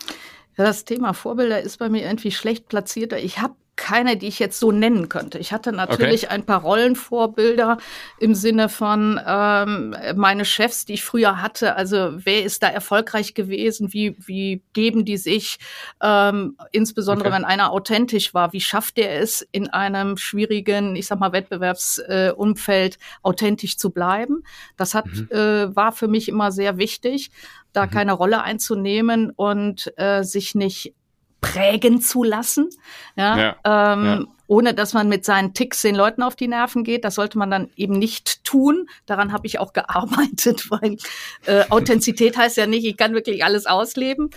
Ja, 0.56 0.64
das 0.64 0.85
Thema 0.85 1.12
Vorbilder 1.12 1.61
ist 1.61 1.78
bei 1.78 1.88
mir 1.88 2.02
irgendwie 2.02 2.30
schlecht 2.30 2.68
platziert. 2.68 3.12
Ich 3.14 3.38
habe 3.38 3.54
keine, 3.76 4.16
die 4.16 4.28
ich 4.28 4.38
jetzt 4.38 4.60
so 4.60 4.70
nennen 4.70 5.08
könnte. 5.08 5.38
Ich 5.38 5.52
hatte 5.52 5.72
natürlich 5.72 6.24
okay. 6.24 6.34
ein 6.34 6.44
paar 6.44 6.60
Rollenvorbilder 6.60 7.78
im 8.20 8.34
Sinne 8.34 8.68
von 8.68 9.18
ähm, 9.26 9.96
meine 10.14 10.44
Chefs, 10.44 10.84
die 10.84 10.94
ich 10.94 11.04
früher 11.04 11.40
hatte. 11.40 11.74
Also 11.74 12.10
wer 12.14 12.44
ist 12.44 12.62
da 12.62 12.68
erfolgreich 12.68 13.34
gewesen? 13.34 13.92
Wie, 13.92 14.16
wie 14.18 14.62
geben 14.74 15.04
die 15.04 15.16
sich? 15.16 15.58
Ähm, 16.02 16.56
insbesondere 16.70 17.28
okay. 17.28 17.38
wenn 17.38 17.44
einer 17.44 17.72
authentisch 17.72 18.34
war. 18.34 18.52
Wie 18.52 18.60
schafft 18.60 18.98
er 18.98 19.20
es 19.20 19.46
in 19.52 19.68
einem 19.68 20.16
schwierigen, 20.18 20.94
ich 20.94 21.06
sag 21.06 21.18
mal, 21.18 21.32
Wettbewerbsumfeld 21.32 22.96
äh, 22.96 22.98
authentisch 23.22 23.78
zu 23.78 23.90
bleiben? 23.90 24.44
Das 24.76 24.94
hat, 24.94 25.06
mhm. 25.06 25.28
äh, 25.30 25.74
war 25.74 25.92
für 25.92 26.08
mich 26.08 26.28
immer 26.28 26.52
sehr 26.52 26.76
wichtig 26.76 27.30
da 27.72 27.86
mhm. 27.86 27.90
keine 27.90 28.12
Rolle 28.12 28.42
einzunehmen 28.42 29.30
und 29.30 29.92
äh, 29.96 30.22
sich 30.22 30.54
nicht 30.54 30.94
prägen 31.42 32.00
zu 32.00 32.22
lassen, 32.22 32.70
ja, 33.16 33.37
ja, 33.37 33.56
ähm, 33.92 34.04
ja, 34.04 34.25
ohne 34.46 34.75
dass 34.75 34.94
man 34.94 35.08
mit 35.08 35.25
seinen 35.25 35.54
Ticks 35.54 35.82
den 35.82 35.94
Leuten 35.94 36.22
auf 36.22 36.37
die 36.37 36.49
Nerven 36.49 36.84
geht. 36.84 37.04
Das 37.04 37.16
sollte 37.16 37.37
man 37.37 37.50
dann 37.50 37.70
eben 37.76 37.99
nicht 37.99 38.44
tun. 38.44 38.87
Daran 39.06 39.32
habe 39.32 39.46
ich 39.46 39.58
auch 39.58 39.72
gearbeitet, 39.72 40.66
weil 40.70 40.96
äh, 41.46 41.64
Authentizität 41.70 42.37
heißt 42.37 42.56
ja 42.56 42.66
nicht, 42.66 42.84
ich 42.84 42.96
kann 42.96 43.14
wirklich 43.14 43.44
alles 43.44 43.66
ausleben. 43.66 44.30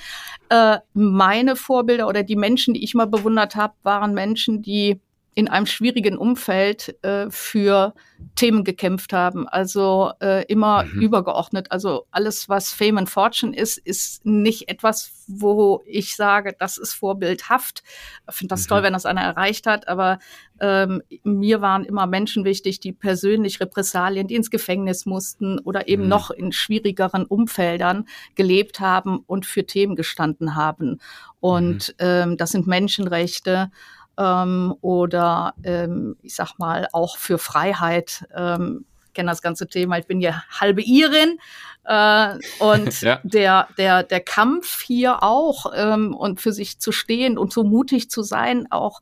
Äh, 0.49 0.79
meine 0.93 1.55
Vorbilder 1.55 2.07
oder 2.07 2.23
die 2.23 2.35
Menschen, 2.35 2.73
die 2.73 2.83
ich 2.83 2.93
mal 2.93 3.07
bewundert 3.07 3.55
habe, 3.55 3.73
waren 3.83 4.13
Menschen, 4.13 4.61
die 4.61 4.99
in 5.35 5.49
einem 5.49 5.65
schwierigen 5.65 6.17
Umfeld 6.17 6.95
äh, 7.03 7.29
für 7.29 7.93
Themen 8.35 8.63
gekämpft 8.63 9.11
haben. 9.11 9.47
Also 9.49 10.11
äh, 10.21 10.45
immer 10.45 10.85
mhm. 10.85 11.01
übergeordnet. 11.01 11.71
Also 11.71 12.07
alles, 12.09 12.47
was 12.47 12.71
Fame 12.71 12.99
and 12.99 13.09
Fortune 13.09 13.55
ist, 13.55 13.77
ist 13.77 14.25
nicht 14.25 14.69
etwas, 14.69 15.11
wo 15.27 15.83
ich 15.85 16.15
sage, 16.15 16.55
das 16.57 16.77
ist 16.77 16.93
vorbildhaft. 16.93 17.83
Ich 18.29 18.35
finde 18.35 18.53
das 18.53 18.63
mhm. 18.63 18.69
toll, 18.69 18.83
wenn 18.83 18.93
das 18.93 19.05
einer 19.05 19.21
erreicht 19.21 19.67
hat, 19.67 19.89
aber 19.89 20.19
ähm, 20.61 21.01
mir 21.23 21.59
waren 21.59 21.83
immer 21.83 22.07
Menschen 22.07 22.45
wichtig, 22.45 22.79
die 22.79 22.93
persönlich 22.93 23.59
Repressalien, 23.59 24.27
die 24.27 24.35
ins 24.35 24.49
Gefängnis 24.49 25.05
mussten 25.05 25.59
oder 25.59 25.89
eben 25.89 26.03
mhm. 26.03 26.09
noch 26.09 26.31
in 26.31 26.53
schwierigeren 26.53 27.25
Umfeldern 27.25 28.07
gelebt 28.35 28.79
haben 28.79 29.19
und 29.27 29.45
für 29.45 29.65
Themen 29.65 29.97
gestanden 29.97 30.55
haben. 30.55 31.01
Und 31.41 31.89
mhm. 31.89 32.05
ähm, 32.05 32.37
das 32.37 32.51
sind 32.51 32.67
Menschenrechte 32.67 33.69
ähm, 34.17 34.73
oder 34.81 35.53
ähm, 35.63 36.15
ich 36.21 36.35
sag 36.35 36.57
mal 36.57 36.87
auch 36.93 37.17
für 37.17 37.37
Freiheit. 37.37 38.25
Ähm, 38.35 38.85
kenne 39.15 39.31
das 39.31 39.41
ganze 39.41 39.67
Thema. 39.67 39.97
Ich 39.97 40.05
bin 40.05 40.21
ja 40.21 40.43
halbe 40.51 40.81
Irin 40.83 41.39
äh, 41.85 42.37
und 42.59 43.01
ja. 43.01 43.19
der 43.23 43.67
der 43.77 44.03
der 44.03 44.19
Kampf 44.19 44.81
hier 44.81 45.23
auch 45.23 45.71
ähm, 45.75 46.13
und 46.13 46.41
für 46.41 46.51
sich 46.51 46.79
zu 46.79 46.91
stehen 46.91 47.37
und 47.37 47.51
so 47.51 47.63
mutig 47.63 48.11
zu 48.11 48.21
sein, 48.21 48.67
auch 48.71 49.01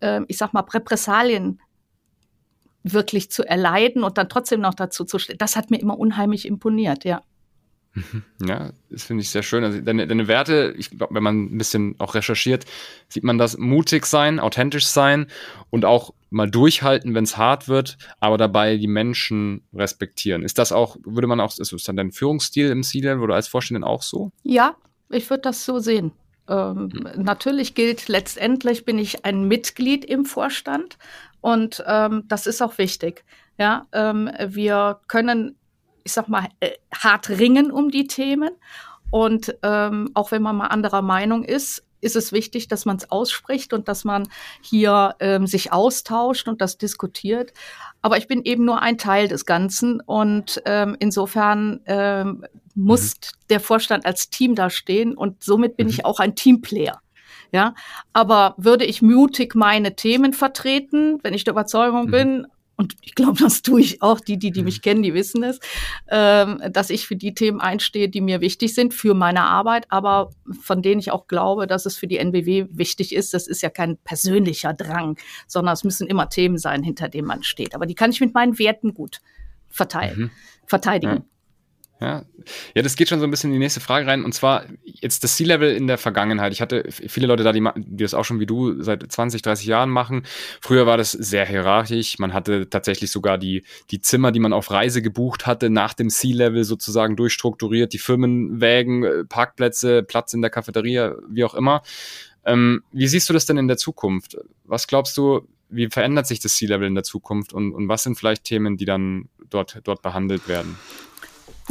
äh, 0.00 0.20
ich 0.28 0.38
sag 0.38 0.54
mal 0.54 0.60
Repressalien 0.62 1.60
wirklich 2.84 3.30
zu 3.30 3.44
erleiden 3.44 4.04
und 4.04 4.16
dann 4.16 4.28
trotzdem 4.28 4.60
noch 4.60 4.74
dazu 4.74 5.04
zu 5.04 5.18
stehen. 5.18 5.36
Das 5.38 5.56
hat 5.56 5.70
mir 5.70 5.78
immer 5.78 5.98
unheimlich 5.98 6.46
imponiert, 6.46 7.04
ja. 7.04 7.22
Mhm. 7.94 8.22
Ja, 8.46 8.72
das 8.90 9.04
finde 9.04 9.22
ich 9.22 9.30
sehr 9.30 9.42
schön. 9.42 9.64
Also 9.64 9.80
deine, 9.80 10.06
deine 10.06 10.28
Werte, 10.28 10.74
ich 10.76 10.90
glaube, 10.90 11.14
wenn 11.14 11.22
man 11.22 11.44
ein 11.44 11.58
bisschen 11.58 11.96
auch 11.98 12.14
recherchiert, 12.14 12.64
sieht 13.08 13.24
man 13.24 13.38
das 13.38 13.58
mutig 13.58 14.06
sein, 14.06 14.40
authentisch 14.40 14.86
sein 14.86 15.26
und 15.70 15.84
auch 15.84 16.12
mal 16.30 16.50
durchhalten, 16.50 17.14
wenn 17.14 17.24
es 17.24 17.36
hart 17.36 17.68
wird, 17.68 17.96
aber 18.20 18.36
dabei 18.36 18.76
die 18.76 18.86
Menschen 18.86 19.62
respektieren. 19.74 20.42
Ist 20.42 20.58
das 20.58 20.72
auch, 20.72 20.96
würde 21.04 21.26
man 21.26 21.40
auch, 21.40 21.56
ist 21.58 21.72
das 21.72 21.84
dann 21.84 21.96
dein 21.96 22.12
Führungsstil 22.12 22.70
im 22.70 22.82
C-Level 22.82 23.22
oder 23.22 23.34
als 23.34 23.48
Vorständin 23.48 23.84
auch 23.84 24.02
so? 24.02 24.30
Ja, 24.42 24.76
ich 25.08 25.28
würde 25.30 25.42
das 25.42 25.64
so 25.64 25.78
sehen. 25.78 26.12
Ähm, 26.48 26.90
mhm. 26.92 27.22
Natürlich 27.22 27.74
gilt, 27.74 28.08
letztendlich 28.08 28.84
bin 28.84 28.98
ich 28.98 29.24
ein 29.24 29.48
Mitglied 29.48 30.04
im 30.04 30.24
Vorstand 30.24 30.98
und 31.40 31.82
ähm, 31.86 32.24
das 32.28 32.46
ist 32.46 32.62
auch 32.62 32.78
wichtig. 32.78 33.24
Ja, 33.58 33.86
ähm, 33.92 34.30
wir 34.48 35.00
können 35.08 35.56
ich 36.08 36.14
sag 36.14 36.28
mal, 36.28 36.48
äh, 36.60 36.70
hart 36.94 37.28
ringen 37.28 37.70
um 37.70 37.90
die 37.90 38.06
Themen. 38.06 38.50
Und 39.10 39.54
ähm, 39.62 40.10
auch 40.14 40.30
wenn 40.30 40.40
man 40.40 40.56
mal 40.56 40.68
anderer 40.68 41.02
Meinung 41.02 41.44
ist, 41.44 41.84
ist 42.00 42.16
es 42.16 42.32
wichtig, 42.32 42.66
dass 42.68 42.86
man 42.86 42.96
es 42.96 43.10
ausspricht 43.10 43.74
und 43.74 43.88
dass 43.88 44.04
man 44.04 44.26
hier 44.62 45.16
ähm, 45.20 45.46
sich 45.46 45.70
austauscht 45.72 46.48
und 46.48 46.62
das 46.62 46.78
diskutiert. 46.78 47.52
Aber 48.00 48.16
ich 48.16 48.26
bin 48.26 48.42
eben 48.44 48.64
nur 48.64 48.80
ein 48.80 48.96
Teil 48.96 49.28
des 49.28 49.44
Ganzen 49.44 50.00
und 50.00 50.62
ähm, 50.64 50.96
insofern 50.98 51.80
ähm, 51.84 52.46
muss 52.74 53.14
mhm. 53.14 53.36
der 53.50 53.60
Vorstand 53.60 54.06
als 54.06 54.30
Team 54.30 54.54
da 54.54 54.70
stehen 54.70 55.14
und 55.14 55.44
somit 55.44 55.76
bin 55.76 55.88
mhm. 55.88 55.92
ich 55.92 56.04
auch 56.06 56.20
ein 56.20 56.34
Teamplayer. 56.36 57.02
Ja, 57.52 57.74
aber 58.12 58.54
würde 58.56 58.84
ich 58.84 59.02
mutig 59.02 59.54
meine 59.54 59.96
Themen 59.96 60.32
vertreten, 60.32 61.18
wenn 61.22 61.34
ich 61.34 61.44
der 61.44 61.52
Überzeugung 61.52 62.06
mhm. 62.06 62.10
bin, 62.10 62.46
und 62.78 62.94
ich 63.02 63.16
glaube, 63.16 63.40
das 63.40 63.62
tue 63.62 63.80
ich 63.80 64.02
auch, 64.02 64.20
die, 64.20 64.38
die, 64.38 64.52
die 64.52 64.62
mich 64.62 64.78
mhm. 64.78 64.82
kennen, 64.82 65.02
die 65.02 65.12
wissen 65.12 65.42
es, 65.42 65.58
ähm, 66.08 66.62
dass 66.70 66.90
ich 66.90 67.08
für 67.08 67.16
die 67.16 67.34
Themen 67.34 67.60
einstehe, 67.60 68.08
die 68.08 68.20
mir 68.20 68.40
wichtig 68.40 68.72
sind 68.72 68.94
für 68.94 69.14
meine 69.14 69.42
Arbeit, 69.42 69.86
aber 69.90 70.30
von 70.60 70.80
denen 70.80 71.00
ich 71.00 71.10
auch 71.10 71.26
glaube, 71.26 71.66
dass 71.66 71.86
es 71.86 71.96
für 71.96 72.06
die 72.06 72.18
NBW 72.18 72.66
wichtig 72.70 73.12
ist. 73.12 73.34
Das 73.34 73.48
ist 73.48 73.62
ja 73.62 73.68
kein 73.68 73.98
persönlicher 73.98 74.74
Drang, 74.74 75.18
sondern 75.48 75.74
es 75.74 75.82
müssen 75.82 76.06
immer 76.06 76.28
Themen 76.28 76.56
sein, 76.56 76.84
hinter 76.84 77.08
denen 77.08 77.26
man 77.26 77.42
steht. 77.42 77.74
Aber 77.74 77.84
die 77.84 77.96
kann 77.96 78.12
ich 78.12 78.20
mit 78.20 78.32
meinen 78.32 78.60
Werten 78.60 78.94
gut 78.94 79.20
verteilen, 79.68 80.20
mhm. 80.20 80.30
verteidigen. 80.64 81.16
Ja. 81.16 81.37
Ja. 82.00 82.24
ja, 82.74 82.82
das 82.82 82.94
geht 82.94 83.08
schon 83.08 83.18
so 83.18 83.24
ein 83.24 83.30
bisschen 83.30 83.50
in 83.50 83.54
die 83.54 83.58
nächste 83.58 83.80
Frage 83.80 84.06
rein. 84.06 84.24
Und 84.24 84.32
zwar 84.32 84.64
jetzt 84.84 85.24
das 85.24 85.36
C-Level 85.36 85.74
in 85.74 85.88
der 85.88 85.98
Vergangenheit. 85.98 86.52
Ich 86.52 86.60
hatte 86.60 86.84
viele 86.90 87.26
Leute 87.26 87.42
da, 87.42 87.52
die, 87.52 87.66
die 87.76 88.04
das 88.04 88.14
auch 88.14 88.24
schon 88.24 88.38
wie 88.38 88.46
du 88.46 88.80
seit 88.82 89.10
20, 89.10 89.42
30 89.42 89.66
Jahren 89.66 89.90
machen. 89.90 90.22
Früher 90.60 90.86
war 90.86 90.96
das 90.96 91.10
sehr 91.10 91.44
hierarchisch. 91.44 92.20
Man 92.20 92.34
hatte 92.34 92.70
tatsächlich 92.70 93.10
sogar 93.10 93.36
die, 93.36 93.64
die 93.90 94.00
Zimmer, 94.00 94.30
die 94.30 94.38
man 94.38 94.52
auf 94.52 94.70
Reise 94.70 95.02
gebucht 95.02 95.46
hatte, 95.46 95.70
nach 95.70 95.92
dem 95.92 96.08
C-Level 96.08 96.62
sozusagen 96.62 97.16
durchstrukturiert. 97.16 97.92
Die 97.92 97.98
Firmenwägen, 97.98 99.02
äh, 99.02 99.24
Parkplätze, 99.24 100.04
Platz 100.04 100.32
in 100.34 100.40
der 100.40 100.50
Cafeteria, 100.50 101.16
wie 101.28 101.42
auch 101.42 101.54
immer. 101.54 101.82
Ähm, 102.44 102.84
wie 102.92 103.08
siehst 103.08 103.28
du 103.28 103.32
das 103.32 103.46
denn 103.46 103.58
in 103.58 103.66
der 103.66 103.76
Zukunft? 103.76 104.36
Was 104.64 104.86
glaubst 104.86 105.16
du, 105.16 105.48
wie 105.68 105.88
verändert 105.88 106.28
sich 106.28 106.38
das 106.38 106.54
C-Level 106.54 106.86
in 106.86 106.94
der 106.94 107.04
Zukunft 107.04 107.52
und, 107.52 107.72
und 107.72 107.88
was 107.88 108.04
sind 108.04 108.16
vielleicht 108.16 108.44
Themen, 108.44 108.76
die 108.76 108.84
dann 108.84 109.28
dort, 109.50 109.80
dort 109.82 110.02
behandelt 110.02 110.46
werden? 110.46 110.78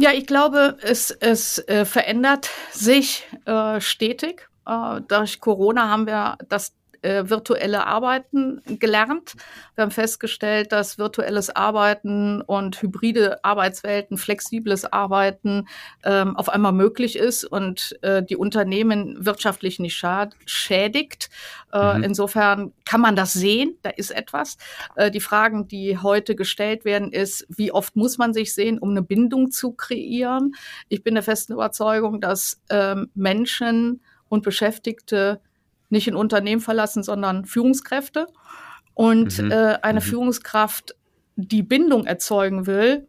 Ja, 0.00 0.12
ich 0.12 0.26
glaube, 0.26 0.76
es, 0.80 1.10
es 1.10 1.58
äh, 1.66 1.84
verändert 1.84 2.50
sich 2.70 3.26
äh, 3.46 3.80
stetig. 3.80 4.48
Äh, 4.64 5.00
durch 5.08 5.40
Corona 5.40 5.88
haben 5.88 6.06
wir 6.06 6.38
das 6.48 6.72
äh, 7.02 7.28
virtuelle 7.28 7.86
Arbeiten 7.86 8.60
gelernt. 8.66 9.34
Wir 9.74 9.82
haben 9.82 9.90
festgestellt, 9.90 10.72
dass 10.72 10.98
virtuelles 10.98 11.54
Arbeiten 11.54 12.42
und 12.42 12.80
hybride 12.82 13.44
Arbeitswelten, 13.44 14.16
flexibles 14.16 14.84
Arbeiten 14.84 15.68
ähm, 16.04 16.36
auf 16.36 16.48
einmal 16.48 16.72
möglich 16.72 17.16
ist 17.16 17.44
und 17.44 17.98
äh, 18.02 18.22
die 18.22 18.36
Unternehmen 18.36 19.16
wirtschaftlich 19.24 19.78
nicht 19.78 19.96
schad 19.96 20.34
schädigt. 20.46 21.30
Äh, 21.72 21.98
mhm. 21.98 22.04
Insofern 22.04 22.72
kann 22.84 23.00
man 23.00 23.16
das 23.16 23.32
sehen, 23.32 23.76
da 23.82 23.90
ist 23.90 24.10
etwas. 24.10 24.56
Äh, 24.96 25.10
die 25.10 25.20
Fragen, 25.20 25.68
die 25.68 25.98
heute 25.98 26.34
gestellt 26.34 26.84
werden, 26.84 27.12
ist, 27.12 27.46
wie 27.48 27.72
oft 27.72 27.96
muss 27.96 28.18
man 28.18 28.34
sich 28.34 28.54
sehen, 28.54 28.78
um 28.78 28.90
eine 28.90 29.02
Bindung 29.02 29.50
zu 29.50 29.72
kreieren? 29.72 30.54
Ich 30.88 31.02
bin 31.02 31.14
der 31.14 31.22
festen 31.22 31.52
Überzeugung, 31.52 32.20
dass 32.20 32.60
ähm, 32.70 33.10
Menschen 33.14 34.00
und 34.28 34.42
Beschäftigte 34.42 35.40
nicht 35.90 36.08
ein 36.08 36.16
Unternehmen 36.16 36.60
verlassen, 36.60 37.02
sondern 37.02 37.44
Führungskräfte. 37.44 38.26
Und 38.94 39.38
mhm. 39.38 39.50
äh, 39.50 39.78
eine 39.82 40.00
mhm. 40.00 40.04
Führungskraft, 40.04 40.96
die 41.36 41.62
Bindung 41.62 42.06
erzeugen 42.06 42.66
will, 42.66 43.06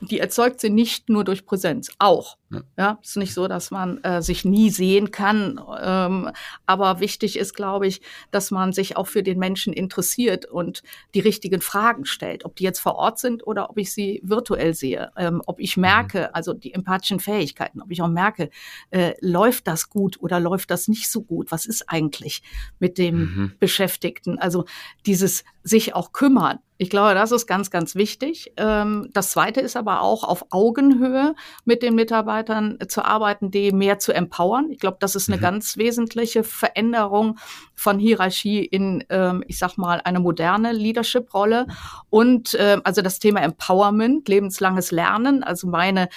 die 0.00 0.18
erzeugt 0.18 0.60
sie 0.60 0.70
nicht 0.70 1.08
nur 1.08 1.24
durch 1.24 1.46
Präsenz, 1.46 1.90
auch. 1.98 2.36
Ja, 2.76 2.98
ist 3.02 3.16
nicht 3.16 3.34
so, 3.34 3.48
dass 3.48 3.70
man 3.70 4.02
äh, 4.04 4.22
sich 4.22 4.44
nie 4.44 4.70
sehen 4.70 5.10
kann. 5.10 5.60
Ähm, 5.80 6.30
aber 6.66 7.00
wichtig 7.00 7.38
ist, 7.38 7.54
glaube 7.54 7.86
ich, 7.86 8.02
dass 8.30 8.50
man 8.50 8.72
sich 8.72 8.96
auch 8.96 9.06
für 9.06 9.22
den 9.22 9.38
Menschen 9.38 9.72
interessiert 9.72 10.46
und 10.46 10.82
die 11.14 11.20
richtigen 11.20 11.60
Fragen 11.60 12.04
stellt, 12.04 12.44
ob 12.44 12.56
die 12.56 12.64
jetzt 12.64 12.80
vor 12.80 12.96
Ort 12.96 13.18
sind 13.18 13.46
oder 13.46 13.70
ob 13.70 13.78
ich 13.78 13.92
sie 13.92 14.20
virtuell 14.24 14.74
sehe, 14.74 15.10
ähm, 15.16 15.42
ob 15.46 15.60
ich 15.60 15.76
mhm. 15.76 15.82
merke, 15.82 16.34
also 16.34 16.52
die 16.52 16.74
empathischen 16.74 17.20
Fähigkeiten, 17.20 17.80
ob 17.80 17.90
ich 17.90 18.02
auch 18.02 18.08
merke, 18.08 18.50
äh, 18.90 19.14
läuft 19.20 19.66
das 19.66 19.88
gut 19.88 20.20
oder 20.20 20.40
läuft 20.40 20.70
das 20.70 20.88
nicht 20.88 21.10
so 21.10 21.22
gut? 21.22 21.50
Was 21.50 21.66
ist 21.66 21.88
eigentlich 21.88 22.42
mit 22.78 22.98
dem 22.98 23.16
mhm. 23.16 23.52
Beschäftigten? 23.58 24.38
Also 24.38 24.64
dieses 25.06 25.44
sich 25.62 25.94
auch 25.94 26.12
kümmern. 26.12 26.58
Ich 26.78 26.90
glaube, 26.90 27.14
das 27.14 27.30
ist 27.30 27.46
ganz, 27.46 27.70
ganz 27.70 27.94
wichtig. 27.94 28.52
Ähm, 28.56 29.08
das 29.12 29.30
Zweite 29.30 29.60
ist 29.60 29.76
aber 29.76 30.00
auch 30.00 30.24
auf 30.24 30.46
Augenhöhe 30.50 31.36
mit 31.64 31.82
den 31.82 31.94
Mitarbeitern 32.42 32.78
zu 32.88 33.04
arbeiten, 33.04 33.50
die 33.50 33.72
mehr 33.72 33.98
zu 33.98 34.12
empowern. 34.12 34.70
Ich 34.70 34.78
glaube, 34.78 34.96
das 35.00 35.14
ist 35.14 35.28
eine 35.28 35.36
mhm. 35.36 35.42
ganz 35.42 35.76
wesentliche 35.76 36.44
Veränderung 36.44 37.38
von 37.74 37.98
Hierarchie 37.98 38.64
in, 38.64 39.04
ähm, 39.08 39.44
ich 39.46 39.58
sag 39.58 39.76
mal, 39.76 40.00
eine 40.04 40.20
moderne 40.20 40.72
Leadership-Rolle. 40.72 41.66
Und 42.10 42.54
äh, 42.54 42.78
also 42.84 43.02
das 43.02 43.18
Thema 43.18 43.40
Empowerment, 43.40 44.28
lebenslanges 44.28 44.90
Lernen, 44.90 45.42
also 45.42 45.68
meine 45.68 46.08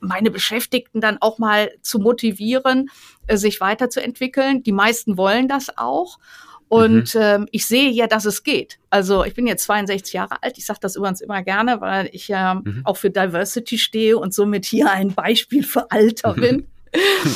meine 0.00 0.30
Beschäftigten 0.30 1.00
dann 1.00 1.18
auch 1.20 1.38
mal 1.38 1.70
zu 1.80 1.98
motivieren, 1.98 2.90
äh, 3.26 3.36
sich 3.36 3.60
weiterzuentwickeln. 3.60 4.62
Die 4.62 4.72
meisten 4.72 5.16
wollen 5.16 5.48
das 5.48 5.78
auch. 5.78 6.18
Und 6.68 7.14
mhm. 7.14 7.20
ähm, 7.20 7.48
ich 7.50 7.66
sehe 7.66 7.90
ja, 7.90 8.06
dass 8.06 8.24
es 8.24 8.42
geht. 8.42 8.78
Also 8.90 9.24
ich 9.24 9.34
bin 9.34 9.46
jetzt 9.46 9.64
62 9.64 10.12
Jahre 10.12 10.42
alt. 10.42 10.58
Ich 10.58 10.66
sage 10.66 10.80
das 10.82 10.96
übrigens 10.96 11.20
immer 11.20 11.42
gerne, 11.42 11.80
weil 11.80 12.08
ich 12.12 12.28
ja 12.28 12.54
mhm. 12.54 12.80
auch 12.84 12.96
für 12.96 13.10
Diversity 13.10 13.78
stehe 13.78 14.18
und 14.18 14.34
somit 14.34 14.64
hier 14.64 14.90
ein 14.90 15.12
Beispiel 15.14 15.62
für 15.62 15.90
Alter 15.90 16.34
bin. 16.34 16.66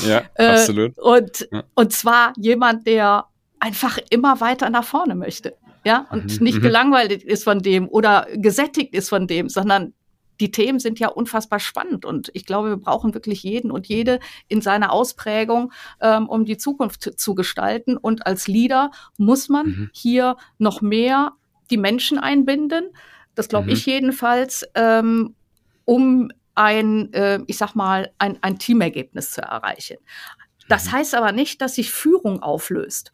ja, 0.06 0.23
äh, 0.35 0.47
absolut. 0.47 0.99
Und, 0.99 1.49
ja. 1.52 1.64
und 1.75 1.92
zwar 1.92 2.32
jemand, 2.37 2.87
der 2.87 3.26
einfach 3.61 3.99
immer 4.11 4.40
weiter 4.40 4.70
nach 4.70 4.85
vorne 4.85 5.14
möchte. 5.14 5.54
Ja, 5.85 6.06
und 6.11 6.38
mhm. 6.38 6.44
nicht 6.44 6.58
mhm. 6.58 6.62
gelangweilt 6.62 7.23
ist 7.23 7.44
von 7.44 7.61
dem 7.61 7.88
oder 7.88 8.26
gesättigt 8.35 8.94
ist 8.94 9.08
von 9.08 9.26
dem, 9.26 9.49
sondern 9.49 9.94
die 10.40 10.50
Themen 10.50 10.78
sind 10.78 10.99
ja 10.99 11.09
unfassbar 11.09 11.59
spannend 11.61 12.04
und 12.04 12.30
ich 12.35 12.47
glaube, 12.47 12.71
wir 12.71 12.76
brauchen 12.76 13.14
wirklich 13.14 13.42
jeden 13.42 13.71
und 13.71 13.87
jede 13.88 14.21
in 14.49 14.61
seiner 14.61 14.92
Ausprägung, 14.92 15.73
ähm, 16.00 16.28
um 16.28 16.45
die 16.45 16.57
Zukunft 16.57 17.18
zu 17.18 17.35
gestalten. 17.35 17.97
Und 17.97 18.26
als 18.26 18.47
Leader 18.49 18.90
muss 19.16 19.49
man 19.49 19.66
mhm. 19.66 19.90
hier 19.92 20.37
noch 20.59 20.80
mehr 20.80 21.33
die 21.71 21.76
Menschen 21.76 22.18
einbinden. 22.18 22.90
Das 23.35 23.49
glaube 23.49 23.66
mhm. 23.66 23.73
ich 23.73 23.87
jedenfalls, 23.87 24.66
ähm, 24.75 25.35
um 25.85 26.30
ein, 26.54 27.12
äh, 27.12 27.40
ich 27.47 27.57
sag 27.57 27.75
mal, 27.75 28.11
ein, 28.18 28.38
ein 28.42 28.59
Teamergebnis 28.59 29.30
zu 29.30 29.42
erreichen. 29.42 29.99
Das 30.68 30.87
mhm. 30.87 30.92
heißt 30.92 31.14
aber 31.14 31.33
nicht, 31.33 31.61
dass 31.61 31.76
sich 31.76 31.90
Führung 31.90 32.42
auflöst. 32.42 33.12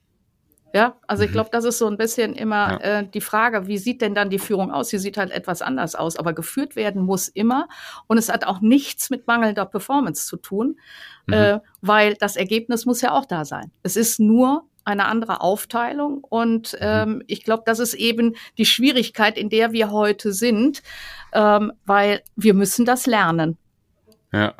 Ja, 0.74 0.96
also 1.06 1.22
ich 1.22 1.30
mhm. 1.30 1.34
glaube, 1.34 1.50
das 1.52 1.64
ist 1.64 1.78
so 1.78 1.86
ein 1.86 1.96
bisschen 1.96 2.34
immer 2.34 2.80
ja. 2.82 2.98
äh, 2.98 3.08
die 3.08 3.20
Frage, 3.20 3.68
wie 3.68 3.78
sieht 3.78 4.02
denn 4.02 4.12
dann 4.12 4.28
die 4.28 4.40
Führung 4.40 4.72
aus? 4.72 4.88
Sie 4.88 4.98
sieht 4.98 5.16
halt 5.16 5.30
etwas 5.30 5.62
anders 5.62 5.94
aus, 5.94 6.16
aber 6.16 6.32
geführt 6.32 6.74
werden 6.74 7.00
muss 7.00 7.28
immer. 7.28 7.68
Und 8.08 8.18
es 8.18 8.28
hat 8.28 8.44
auch 8.44 8.60
nichts 8.60 9.08
mit 9.08 9.28
mangelnder 9.28 9.66
Performance 9.66 10.26
zu 10.26 10.36
tun, 10.36 10.80
mhm. 11.26 11.32
äh, 11.32 11.60
weil 11.80 12.14
das 12.14 12.34
Ergebnis 12.34 12.86
muss 12.86 13.02
ja 13.02 13.12
auch 13.12 13.24
da 13.24 13.44
sein. 13.44 13.70
Es 13.84 13.96
ist 13.96 14.18
nur 14.18 14.64
eine 14.84 15.06
andere 15.06 15.42
Aufteilung. 15.42 16.24
Und 16.24 16.72
mhm. 16.72 16.78
ähm, 16.80 17.22
ich 17.28 17.44
glaube, 17.44 17.62
das 17.66 17.78
ist 17.78 17.94
eben 17.94 18.34
die 18.58 18.66
Schwierigkeit, 18.66 19.38
in 19.38 19.50
der 19.50 19.70
wir 19.70 19.92
heute 19.92 20.32
sind, 20.32 20.82
ähm, 21.32 21.72
weil 21.86 22.22
wir 22.34 22.52
müssen 22.52 22.84
das 22.84 23.06
lernen. 23.06 23.58
Ja. 24.32 24.54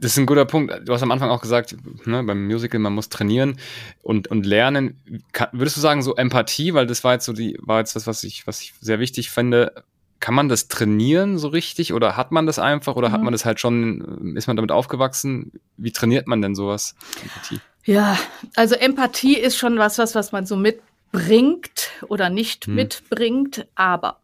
Das 0.00 0.12
ist 0.12 0.18
ein 0.18 0.26
guter 0.26 0.44
Punkt. 0.44 0.72
Du 0.84 0.92
hast 0.92 1.02
am 1.02 1.10
Anfang 1.10 1.30
auch 1.30 1.40
gesagt, 1.40 1.76
ne, 2.06 2.22
beim 2.22 2.46
Musical, 2.46 2.78
man 2.78 2.94
muss 2.94 3.08
trainieren 3.08 3.58
und, 4.02 4.28
und 4.28 4.46
lernen. 4.46 5.00
Kann, 5.32 5.48
würdest 5.52 5.76
du 5.76 5.80
sagen, 5.80 6.02
so 6.02 6.14
Empathie, 6.16 6.74
weil 6.74 6.86
das 6.86 7.04
war 7.04 7.14
jetzt 7.14 7.24
so 7.24 7.32
die, 7.32 7.58
war 7.60 7.80
jetzt 7.80 7.96
das, 7.96 8.06
was 8.06 8.22
ich, 8.24 8.46
was 8.46 8.60
ich 8.60 8.74
sehr 8.80 9.00
wichtig 9.00 9.30
finde. 9.30 9.84
Kann 10.20 10.34
man 10.34 10.48
das 10.48 10.68
trainieren 10.68 11.38
so 11.38 11.48
richtig 11.48 11.92
oder 11.92 12.16
hat 12.16 12.32
man 12.32 12.46
das 12.46 12.58
einfach 12.58 12.96
oder 12.96 13.08
mhm. 13.08 13.12
hat 13.12 13.22
man 13.22 13.32
das 13.32 13.44
halt 13.44 13.60
schon, 13.60 14.34
ist 14.36 14.46
man 14.46 14.56
damit 14.56 14.72
aufgewachsen? 14.72 15.52
Wie 15.76 15.92
trainiert 15.92 16.26
man 16.26 16.42
denn 16.42 16.54
sowas? 16.54 16.94
Empathie? 17.22 17.60
Ja, 17.84 18.18
also 18.54 18.74
Empathie 18.74 19.36
ist 19.36 19.56
schon 19.56 19.78
was, 19.78 19.98
was, 19.98 20.14
was 20.14 20.32
man 20.32 20.44
so 20.44 20.56
mitbringt 20.56 21.90
oder 22.08 22.28
nicht 22.28 22.66
hm. 22.66 22.74
mitbringt, 22.74 23.66
aber 23.76 24.20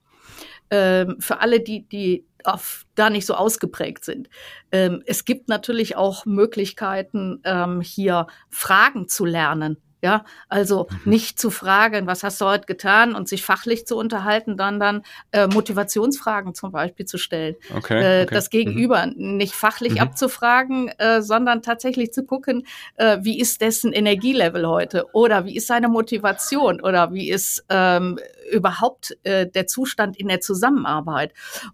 ähm, 0.71 1.17
für 1.19 1.41
alle, 1.41 1.61
die, 1.61 1.89
die 1.89 2.25
auf, 2.45 2.85
da 2.95 3.11
nicht 3.11 3.27
so 3.27 3.35
ausgeprägt 3.35 4.05
sind. 4.05 4.29
Ähm, 4.73 5.03
es 5.07 5.25
gibt 5.25 5.49
natürlich 5.49 5.97
auch 5.97 6.27
Möglichkeiten, 6.27 7.41
ähm, 7.45 7.81
hier 7.81 8.27
Fragen 8.51 9.09
zu 9.09 9.25
lernen. 9.25 9.79
Ja, 10.05 10.27
also 10.51 10.87
mhm. 10.91 11.13
nicht 11.13 11.41
zu 11.41 11.49
fragen, 11.49 12.07
was 12.07 12.23
hast 12.23 12.39
du 12.39 12.45
heute 12.45 12.67
getan 12.67 13.15
und 13.15 13.27
sich 13.27 13.43
fachlich 13.43 13.87
zu 13.87 13.97
unterhalten, 13.97 14.59
dann 14.59 14.79
dann 14.79 15.03
äh, 15.33 15.47
Motivationsfragen 15.47 16.55
zum 16.55 16.73
Beispiel 16.73 17.07
zu 17.07 17.17
stellen. 17.17 17.57
Okay, 17.75 17.95
äh, 17.95 18.25
okay. 18.25 18.35
Das 18.35 18.51
Gegenüber 18.51 19.07
mhm. 19.07 19.39
nicht 19.39 19.55
fachlich 19.55 19.95
mhm. 19.95 20.01
abzufragen, 20.01 20.89
äh, 20.99 21.23
sondern 21.23 21.63
tatsächlich 21.63 22.13
zu 22.13 22.27
gucken, 22.27 22.67
äh, 22.97 23.17
wie 23.23 23.41
ist 23.41 23.63
dessen 23.63 23.95
Energielevel 23.95 24.69
heute 24.69 25.07
oder 25.15 25.47
wie 25.47 25.57
ist 25.57 25.69
seine 25.69 25.89
Motivation 25.89 26.83
oder 26.83 27.15
wie 27.15 27.31
ist 27.31 27.65
ähm, 27.71 28.19
überhaupt 28.53 29.17
äh, 29.23 29.47
der 29.47 29.67
Zustand 29.67 30.19
in 30.19 30.29
der 30.29 30.41
Zusammenarbeit. 30.41 31.33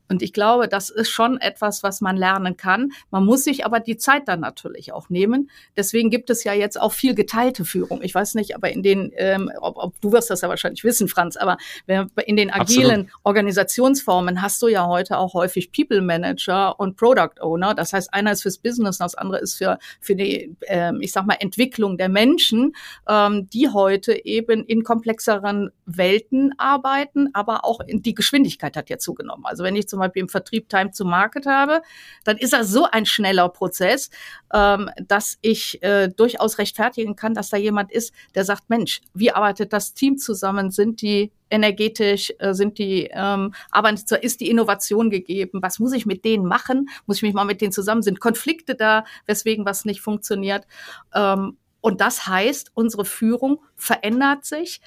Und 0.08 0.22
ich 0.22 0.32
glaube, 0.32 0.68
das 0.68 0.88
ist 0.88 1.10
schon 1.10 1.40
etwas, 1.40 1.82
was 1.82 2.00
man 2.00 2.16
lernen 2.16 2.56
kann. 2.56 2.92
Man 3.10 3.24
muss 3.24 3.42
sich 3.42 3.66
aber 3.66 3.80
die 3.80 3.96
Zeit 3.96 4.28
dann 4.28 4.38
natürlich 4.38 4.92
auch 4.92 5.10
nehmen. 5.10 5.50
Deswegen 5.76 6.10
gibt 6.10 6.30
es 6.30 6.44
ja 6.44 6.52
jetzt 6.52 6.80
auch 6.80 6.92
viel 6.92 7.16
geteilte 7.16 7.64
Führung. 7.64 8.02
Ich 8.02 8.14
weiß 8.20 8.34
nicht, 8.34 8.54
aber 8.54 8.70
in 8.70 8.82
den, 8.82 9.12
ähm, 9.16 9.50
ob, 9.60 9.76
ob, 9.76 10.00
du 10.00 10.12
wirst 10.12 10.30
das 10.30 10.42
ja 10.42 10.48
wahrscheinlich 10.48 10.84
wissen, 10.84 11.08
Franz, 11.08 11.36
aber 11.36 11.56
in 11.86 12.36
den 12.36 12.50
agilen 12.50 13.02
Absolut. 13.02 13.10
Organisationsformen 13.24 14.42
hast 14.42 14.60
du 14.62 14.68
ja 14.68 14.86
heute 14.86 15.18
auch 15.18 15.34
häufig 15.34 15.72
People 15.72 16.02
Manager 16.02 16.78
und 16.78 16.96
Product 16.96 17.40
Owner. 17.40 17.74
Das 17.74 17.92
heißt, 17.92 18.12
einer 18.12 18.32
ist 18.32 18.42
fürs 18.42 18.58
Business, 18.58 18.98
das 18.98 19.14
andere 19.14 19.40
ist 19.40 19.56
für, 19.56 19.78
für 20.00 20.14
die, 20.14 20.54
ähm, 20.66 20.98
ich 21.00 21.12
sag 21.12 21.26
mal, 21.26 21.36
Entwicklung 21.40 21.96
der 21.96 22.08
Menschen, 22.08 22.74
ähm, 23.08 23.48
die 23.50 23.68
heute 23.68 24.24
eben 24.24 24.64
in 24.64 24.84
komplexeren 24.84 25.70
Welten 25.86 26.52
arbeiten, 26.58 27.30
aber 27.32 27.64
auch 27.64 27.80
die 27.88 28.14
Geschwindigkeit 28.14 28.76
hat 28.76 28.90
ja 28.90 28.98
zugenommen. 28.98 29.44
Also 29.46 29.64
wenn 29.64 29.76
ich 29.76 29.88
zum 29.88 29.98
Beispiel 29.98 30.22
im 30.22 30.28
Vertrieb 30.28 30.68
Time 30.68 30.90
to 30.90 31.04
Market 31.04 31.46
habe, 31.46 31.82
dann 32.24 32.36
ist 32.36 32.52
das 32.52 32.68
so 32.68 32.86
ein 32.90 33.06
schneller 33.06 33.48
Prozess, 33.48 34.10
ähm, 34.52 34.90
dass 35.06 35.38
ich 35.42 35.82
äh, 35.82 36.08
durchaus 36.08 36.58
rechtfertigen 36.58 37.16
kann, 37.16 37.34
dass 37.34 37.50
da 37.50 37.56
jemand 37.56 37.92
ist, 37.92 38.12
der 38.34 38.44
sagt, 38.44 38.68
Mensch, 38.68 39.00
wie 39.14 39.30
arbeitet 39.30 39.72
das 39.72 39.94
Team 39.94 40.18
zusammen? 40.18 40.70
Sind 40.70 41.02
die 41.02 41.32
energetisch, 41.50 42.32
äh, 42.38 42.54
sind 42.54 42.78
die 42.78 43.08
ähm, 43.12 43.54
aber 43.70 43.92
ist 43.92 44.40
die 44.40 44.50
Innovation 44.50 45.10
gegeben? 45.10 45.60
Was 45.62 45.78
muss 45.78 45.92
ich 45.92 46.06
mit 46.06 46.24
denen 46.24 46.46
machen? 46.46 46.88
Muss 47.06 47.18
ich 47.18 47.22
mich 47.22 47.34
mal 47.34 47.44
mit 47.44 47.60
denen 47.60 47.72
zusammen? 47.72 48.02
Sind 48.02 48.20
Konflikte 48.20 48.74
da, 48.74 49.04
weswegen 49.26 49.64
was 49.64 49.84
nicht 49.84 50.00
funktioniert? 50.00 50.66
Ähm, 51.14 51.56
und 51.80 52.00
das 52.00 52.26
heißt, 52.26 52.72
unsere 52.74 53.04
Führung 53.04 53.60
verändert 53.74 54.44
sich 54.44 54.80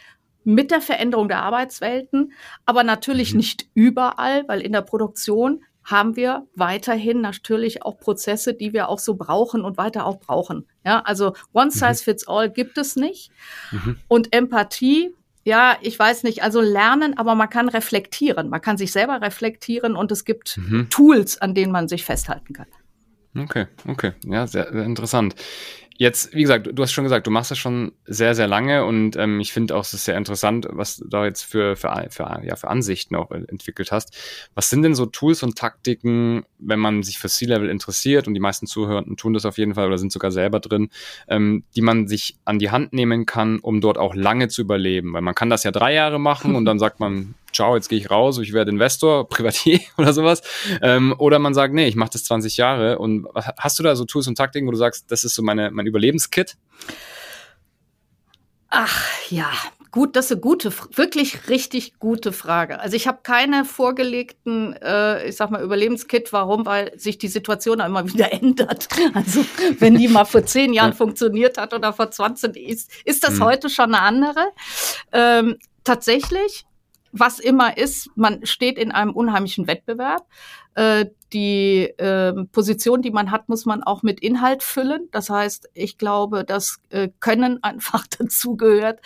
mit 0.43 0.71
der 0.71 0.81
Veränderung 0.81 1.27
der 1.27 1.41
Arbeitswelten, 1.41 2.33
aber 2.65 2.83
natürlich 2.83 3.31
mhm. 3.31 3.37
nicht 3.37 3.67
überall, 3.73 4.47
weil 4.47 4.61
in 4.61 4.73
der 4.73 4.81
Produktion 4.81 5.63
haben 5.83 6.15
wir 6.15 6.47
weiterhin 6.55 7.21
natürlich 7.21 7.83
auch 7.83 7.99
Prozesse, 7.99 8.53
die 8.53 8.73
wir 8.73 8.89
auch 8.89 8.99
so 8.99 9.15
brauchen 9.15 9.63
und 9.63 9.77
weiter 9.77 10.05
auch 10.05 10.19
brauchen. 10.19 10.65
Ja, 10.85 11.01
also 11.01 11.33
one 11.51 11.67
mhm. 11.67 11.71
size 11.71 12.03
fits 12.03 12.27
all 12.27 12.49
gibt 12.49 12.77
es 12.77 12.95
nicht. 12.95 13.31
Mhm. 13.71 13.97
Und 14.07 14.33
Empathie, 14.33 15.13
ja, 15.43 15.77
ich 15.81 15.97
weiß 15.97 16.23
nicht, 16.23 16.43
also 16.43 16.61
lernen, 16.61 17.17
aber 17.17 17.35
man 17.35 17.49
kann 17.49 17.69
reflektieren. 17.69 18.49
Man 18.49 18.61
kann 18.61 18.77
sich 18.77 18.91
selber 18.91 19.21
reflektieren 19.21 19.95
und 19.95 20.11
es 20.11 20.23
gibt 20.25 20.57
mhm. 20.57 20.89
Tools, 20.89 21.41
an 21.41 21.53
denen 21.53 21.71
man 21.71 21.87
sich 21.87 22.05
festhalten 22.05 22.53
kann. 22.53 22.67
Okay, 23.35 23.65
okay. 23.87 24.13
Ja, 24.25 24.45
sehr, 24.45 24.71
sehr 24.71 24.83
interessant. 24.83 25.35
Jetzt, 25.97 26.33
wie 26.33 26.41
gesagt, 26.41 26.67
du 26.71 26.81
hast 26.81 26.91
schon 26.91 27.03
gesagt, 27.03 27.27
du 27.27 27.31
machst 27.31 27.51
das 27.51 27.59
schon 27.59 27.91
sehr, 28.05 28.33
sehr 28.33 28.47
lange 28.47 28.85
und 28.85 29.15
ähm, 29.15 29.39
ich 29.39 29.53
finde 29.53 29.75
auch, 29.75 29.81
es 29.83 29.93
ist 29.93 30.05
sehr 30.05 30.17
interessant, 30.17 30.67
was 30.71 30.97
du 30.97 31.07
da 31.07 31.25
jetzt 31.25 31.43
für, 31.43 31.75
für, 31.75 32.07
für, 32.09 32.41
ja, 32.43 32.55
für 32.55 32.67
Ansichten 32.67 33.15
auch 33.15 33.29
entwickelt 33.29 33.91
hast. 33.91 34.17
Was 34.55 34.69
sind 34.69 34.81
denn 34.81 34.95
so 34.95 35.05
Tools 35.05 35.43
und 35.43 35.55
Taktiken, 35.55 36.45
wenn 36.57 36.79
man 36.79 37.03
sich 37.03 37.19
für 37.19 37.29
C-Level 37.29 37.69
interessiert 37.69 38.27
und 38.27 38.33
die 38.33 38.39
meisten 38.39 38.65
Zuhörenden 38.65 39.17
tun 39.17 39.33
das 39.33 39.45
auf 39.45 39.57
jeden 39.57 39.75
Fall 39.75 39.87
oder 39.87 39.99
sind 39.99 40.11
sogar 40.11 40.31
selber 40.31 40.59
drin, 40.59 40.89
ähm, 41.27 41.63
die 41.75 41.81
man 41.81 42.07
sich 42.07 42.37
an 42.43 42.57
die 42.57 42.71
Hand 42.71 42.93
nehmen 42.93 43.25
kann, 43.27 43.59
um 43.59 43.79
dort 43.79 43.99
auch 43.99 44.15
lange 44.15 44.47
zu 44.47 44.61
überleben? 44.61 45.13
Weil 45.13 45.21
man 45.21 45.35
kann 45.35 45.51
das 45.51 45.63
ja 45.63 45.71
drei 45.71 45.93
Jahre 45.93 46.19
machen 46.19 46.55
und 46.55 46.65
dann 46.65 46.79
sagt 46.79 46.99
man, 46.99 47.35
ciao, 47.53 47.75
jetzt 47.75 47.89
gehe 47.89 47.99
ich 47.99 48.09
raus, 48.09 48.39
ich 48.39 48.53
werde 48.53 48.71
Investor, 48.71 49.29
Privatier 49.29 49.79
oder 49.97 50.13
sowas. 50.13 50.41
Ähm, 50.81 51.15
oder 51.17 51.39
man 51.39 51.53
sagt, 51.53 51.73
nee, 51.73 51.87
ich 51.87 51.95
mache 51.95 52.11
das 52.11 52.23
20 52.25 52.57
Jahre. 52.57 52.99
Und 52.99 53.27
hast 53.57 53.79
du 53.79 53.83
da 53.83 53.95
so 53.95 54.05
Tools 54.05 54.27
und 54.27 54.37
Taktiken, 54.37 54.67
wo 54.67 54.71
du 54.71 54.77
sagst, 54.77 55.11
das 55.11 55.23
ist 55.23 55.35
so 55.35 55.43
meine, 55.43 55.71
mein 55.71 55.85
Überlebenskit? 55.85 56.57
Ach 58.69 59.07
ja, 59.29 59.51
gut, 59.91 60.15
das 60.15 60.25
ist 60.25 60.31
eine 60.31 60.41
gute, 60.41 60.73
wirklich 60.95 61.47
richtig 61.47 61.99
gute 61.99 62.33
Frage. 62.33 62.79
Also 62.79 62.95
ich 62.95 63.07
habe 63.07 63.19
keine 63.21 63.65
vorgelegten, 63.65 64.73
äh, 64.81 65.27
ich 65.29 65.35
sag 65.35 65.51
mal, 65.51 65.61
Überlebenskit. 65.61 66.33
Warum? 66.33 66.65
Weil 66.65 66.91
sich 66.99 67.19
die 67.19 67.27
Situation 67.27 67.79
immer 67.79 68.07
wieder 68.11 68.33
ändert. 68.33 68.87
Also 69.13 69.45
wenn 69.77 69.95
die 69.95 70.07
mal 70.07 70.25
vor 70.25 70.43
zehn 70.45 70.73
Jahren 70.73 70.93
funktioniert 70.93 71.59
hat 71.59 71.73
oder 71.73 71.93
vor 71.93 72.09
20, 72.09 72.57
ist, 72.57 72.91
ist 73.05 73.23
das 73.23 73.35
hm. 73.35 73.43
heute 73.43 73.69
schon 73.69 73.93
eine 73.93 74.01
andere. 74.01 74.47
Ähm, 75.11 75.59
tatsächlich 75.83 76.65
was 77.13 77.39
immer 77.39 77.77
ist, 77.77 78.09
man 78.15 78.45
steht 78.45 78.77
in 78.77 78.91
einem 78.91 79.11
unheimlichen 79.11 79.67
Wettbewerb. 79.67 80.27
Äh, 80.73 81.05
die 81.31 81.83
äh, 81.97 82.33
Position, 82.51 83.03
die 83.03 83.11
man 83.11 83.29
hat, 83.29 83.49
muss 83.49 83.65
man 83.65 83.83
auch 83.83 84.01
mit 84.01 84.19
Inhalt 84.19 84.63
füllen. 84.63 85.07
Das 85.11 85.29
heißt, 85.29 85.69
ich 85.75 85.99
glaube, 85.99 86.43
das 86.43 86.81
äh, 86.89 87.09
Können 87.19 87.63
einfach 87.63 88.07
dazugehört. 88.19 88.99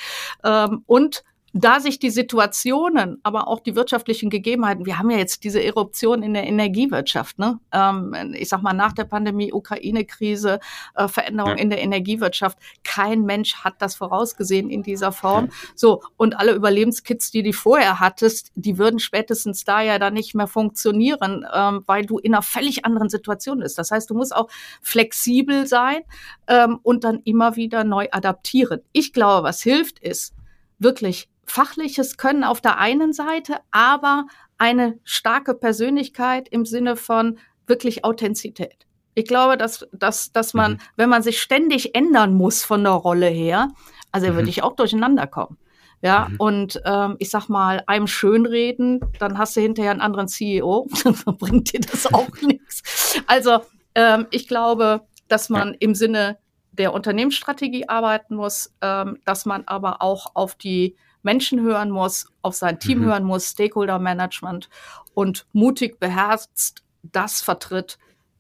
Ähm, 0.43 0.83
und 0.87 1.23
da 1.59 1.79
sich 1.79 1.99
die 1.99 2.09
Situationen, 2.09 3.19
aber 3.23 3.47
auch 3.47 3.59
die 3.59 3.75
wirtschaftlichen 3.75 4.29
Gegebenheiten, 4.29 4.85
wir 4.85 4.99
haben 4.99 5.09
ja 5.09 5.17
jetzt 5.17 5.43
diese 5.43 5.63
Eruption 5.63 6.23
in 6.23 6.33
der 6.33 6.45
Energiewirtschaft, 6.45 7.39
ne? 7.39 7.59
Ähm, 7.71 8.13
ich 8.33 8.49
sag 8.49 8.61
mal 8.61 8.73
nach 8.73 8.93
der 8.93 9.05
Pandemie, 9.05 9.51
Ukraine-Krise, 9.53 10.59
äh, 10.95 11.07
Veränderung 11.07 11.57
ja. 11.57 11.61
in 11.61 11.69
der 11.69 11.81
Energiewirtschaft. 11.81 12.57
Kein 12.83 13.23
Mensch 13.23 13.55
hat 13.55 13.75
das 13.79 13.95
vorausgesehen 13.95 14.69
in 14.69 14.83
dieser 14.83 15.11
Form. 15.11 15.49
So 15.75 16.01
und 16.17 16.37
alle 16.37 16.53
Überlebenskits, 16.53 17.31
die 17.31 17.43
du 17.43 17.53
vorher 17.53 17.99
hattest, 17.99 18.51
die 18.55 18.77
würden 18.77 18.99
spätestens 18.99 19.63
da 19.63 19.81
ja 19.81 19.99
dann 19.99 20.13
nicht 20.13 20.35
mehr 20.35 20.47
funktionieren, 20.47 21.45
ähm, 21.53 21.83
weil 21.85 22.05
du 22.05 22.17
in 22.19 22.33
einer 22.33 22.43
völlig 22.43 22.85
anderen 22.85 23.09
Situation 23.09 23.59
bist. 23.59 23.77
Das 23.77 23.91
heißt, 23.91 24.09
du 24.09 24.15
musst 24.15 24.35
auch 24.35 24.49
flexibel 24.81 25.65
sein 25.67 26.01
ähm, 26.47 26.79
und 26.83 27.03
dann 27.03 27.21
immer 27.23 27.55
wieder 27.55 27.83
neu 27.83 28.07
adaptieren. 28.11 28.81
Ich 28.91 29.13
glaube, 29.13 29.47
was 29.47 29.61
hilft, 29.61 29.99
ist 29.99 30.33
wirklich 30.79 31.29
fachliches 31.47 32.17
Können 32.17 32.43
auf 32.43 32.61
der 32.61 32.77
einen 32.77 33.13
Seite, 33.13 33.57
aber 33.71 34.27
eine 34.57 34.99
starke 35.03 35.55
Persönlichkeit 35.55 36.47
im 36.49 36.65
Sinne 36.65 36.95
von 36.95 37.39
wirklich 37.65 38.05
Authentizität. 38.05 38.85
Ich 39.15 39.25
glaube, 39.25 39.57
dass, 39.57 39.87
dass, 39.91 40.31
dass 40.31 40.53
man, 40.53 40.73
mhm. 40.73 40.79
wenn 40.95 41.09
man 41.09 41.23
sich 41.23 41.41
ständig 41.41 41.95
ändern 41.95 42.33
muss 42.35 42.63
von 42.63 42.83
der 42.83 42.93
Rolle 42.93 43.27
her, 43.27 43.69
also 44.11 44.27
mhm. 44.27 44.35
würde 44.35 44.49
ich 44.49 44.61
auch 44.61 44.75
durcheinander 44.75 45.25
kommen. 45.25 45.57
Ja, 46.03 46.27
mhm. 46.29 46.35
und 46.37 46.81
ähm, 46.85 47.15
ich 47.17 47.31
sag 47.31 47.49
mal, 47.49 47.83
einem 47.87 48.05
schönreden, 48.05 48.99
dann 49.17 49.39
hast 49.39 49.55
du 49.55 49.61
hinterher 49.61 49.91
einen 49.91 50.01
anderen 50.01 50.27
CEO, 50.27 50.87
dann 51.03 51.15
bringt 51.37 51.73
dir 51.73 51.79
das 51.79 52.13
auch 52.13 52.29
nichts. 52.41 53.19
Also 53.25 53.61
ähm, 53.95 54.27
ich 54.29 54.47
glaube, 54.47 55.01
dass 55.27 55.49
man 55.49 55.69
ja. 55.69 55.75
im 55.79 55.95
Sinne 55.95 56.37
der 56.71 56.93
Unternehmensstrategie 56.93 57.89
arbeiten 57.89 58.35
muss, 58.35 58.75
ähm, 58.81 59.17
dass 59.25 59.45
man 59.47 59.63
aber 59.65 60.03
auch 60.03 60.35
auf 60.35 60.53
die 60.53 60.95
Menschen 61.27 61.61
hören 61.61 61.91
muss, 61.91 62.27
auf 62.41 62.55
sein 62.55 62.79
Team 62.79 62.99
mhm. 62.99 63.05
hören 63.05 63.23
muss, 63.25 63.49
Stakeholder 63.49 63.99
Management 63.99 64.69
und 65.13 65.45
mutig 65.51 65.99
beherzt 65.99 66.83
das 67.03 67.41
vertritt, 67.41 67.97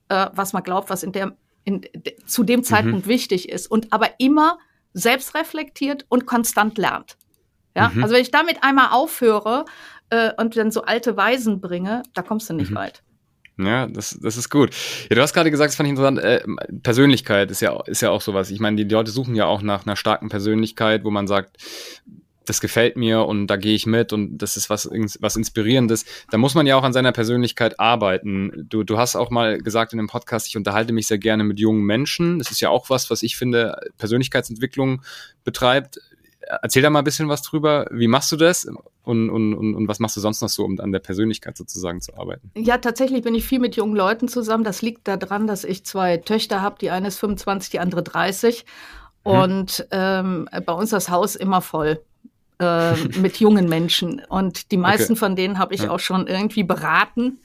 äh, 0.07 0.27
was 0.33 0.53
man 0.53 0.63
glaubt, 0.63 0.89
was 0.89 1.03
in 1.03 1.11
der 1.11 1.35
in, 1.65 1.81
zu 2.25 2.45
dem 2.45 2.61
mhm. 2.61 2.63
Zeitpunkt 2.63 3.05
mhm. 3.05 3.09
wichtig 3.09 3.49
ist 3.49 3.69
und 3.69 3.91
aber 3.91 4.19
immer 4.19 4.57
selbst 4.93 5.35
reflektiert 5.35 6.05
und 6.07 6.25
konstant 6.25 6.77
lernt. 6.77 7.17
Ja, 7.75 7.89
mhm. 7.89 8.03
also 8.03 8.15
wenn 8.15 8.21
ich 8.21 8.31
damit 8.31 8.63
einmal 8.63 8.91
aufhöre 8.91 9.65
äh, 10.09 10.31
und 10.37 10.55
dann 10.55 10.71
so 10.71 10.83
alte 10.83 11.17
Weisen 11.17 11.59
bringe, 11.59 12.03
da 12.13 12.21
kommst 12.21 12.49
du 12.49 12.53
nicht 12.53 12.71
mhm. 12.71 12.75
weit. 12.75 13.03
Ja, 13.59 13.87
das, 13.87 14.17
das 14.21 14.37
ist 14.37 14.49
gut. 14.49 14.69
Ja, 15.09 15.15
du 15.15 15.21
hast 15.21 15.33
gerade 15.33 15.51
gesagt, 15.51 15.69
das 15.69 15.75
fand 15.75 15.87
ich 15.87 15.91
interessant, 15.91 16.19
äh, 16.19 16.41
Persönlichkeit 16.83 17.51
ist 17.51 17.61
ja, 17.61 17.77
ist 17.85 18.01
ja 18.01 18.11
auch 18.11 18.21
sowas. 18.21 18.49
Ich 18.49 18.59
meine, 18.59 18.77
die 18.77 18.93
Leute 18.93 19.11
suchen 19.11 19.35
ja 19.35 19.45
auch 19.45 19.61
nach 19.61 19.85
einer 19.85 19.95
starken 19.95 20.29
Persönlichkeit, 20.29 21.03
wo 21.03 21.11
man 21.11 21.27
sagt, 21.27 21.57
das 22.47 22.61
gefällt 22.61 22.95
mir 22.95 23.23
und 23.25 23.47
da 23.47 23.57
gehe 23.57 23.75
ich 23.75 23.85
mit 23.85 24.13
und 24.13 24.37
das 24.37 24.57
ist 24.57 24.69
was, 24.69 24.89
was 25.19 25.35
Inspirierendes. 25.35 26.05
Da 26.31 26.37
muss 26.37 26.55
man 26.55 26.65
ja 26.65 26.77
auch 26.77 26.83
an 26.83 26.93
seiner 26.93 27.11
Persönlichkeit 27.11 27.79
arbeiten. 27.79 28.65
Du, 28.69 28.83
du 28.83 28.97
hast 28.97 29.15
auch 29.15 29.29
mal 29.29 29.57
gesagt 29.57 29.91
in 29.91 29.97
dem 29.97 30.07
Podcast, 30.07 30.47
ich 30.47 30.55
unterhalte 30.55 30.93
mich 30.93 31.07
sehr 31.07 31.17
gerne 31.17 31.43
mit 31.43 31.59
jungen 31.59 31.83
Menschen. 31.83 32.39
Das 32.39 32.49
ist 32.49 32.61
ja 32.61 32.69
auch 32.69 32.89
was, 32.89 33.09
was 33.09 33.21
ich 33.21 33.35
finde, 33.35 33.77
Persönlichkeitsentwicklung 33.97 35.01
betreibt. 35.43 35.99
Erzähl 36.61 36.81
da 36.81 36.89
mal 36.89 36.99
ein 36.99 37.05
bisschen 37.05 37.27
was 37.27 37.41
drüber. 37.41 37.87
Wie 37.91 38.07
machst 38.07 38.31
du 38.31 38.37
das? 38.37 38.65
Und, 39.03 39.29
und, 39.29 39.53
und, 39.53 39.75
und 39.75 39.87
was 39.89 39.99
machst 39.99 40.15
du 40.15 40.21
sonst 40.21 40.41
noch 40.41 40.47
so, 40.47 40.63
um 40.63 40.79
an 40.79 40.93
der 40.93 40.99
Persönlichkeit 40.99 41.57
sozusagen 41.57 41.99
zu 41.99 42.15
arbeiten? 42.15 42.51
Ja, 42.55 42.77
tatsächlich 42.77 43.23
bin 43.23 43.35
ich 43.35 43.45
viel 43.45 43.59
mit 43.59 43.75
jungen 43.75 43.97
Leuten 43.97 44.29
zusammen. 44.29 44.63
Das 44.63 44.81
liegt 44.81 45.09
daran, 45.09 45.47
dass 45.47 45.65
ich 45.65 45.83
zwei 45.83 46.15
Töchter 46.15 46.61
habe. 46.61 46.77
Die 46.79 46.91
eine 46.91 47.09
ist 47.09 47.19
25, 47.19 47.71
die 47.71 47.79
andere 47.79 48.03
30. 48.03 48.63
Mhm. 49.25 49.31
Und 49.31 49.87
ähm, 49.91 50.47
bei 50.65 50.71
uns 50.71 50.91
das 50.91 51.09
Haus 51.09 51.35
immer 51.35 51.61
voll 51.61 51.99
äh, 52.59 52.95
mit 53.19 53.39
jungen 53.39 53.69
Menschen. 53.69 54.21
Und 54.29 54.71
die 54.71 54.77
meisten 54.77 55.13
okay. 55.13 55.19
von 55.19 55.35
denen 55.35 55.59
habe 55.59 55.75
ich 55.75 55.83
ja. 55.83 55.89
auch 55.89 55.99
schon 55.99 56.27
irgendwie 56.27 56.63
beraten. 56.63 57.39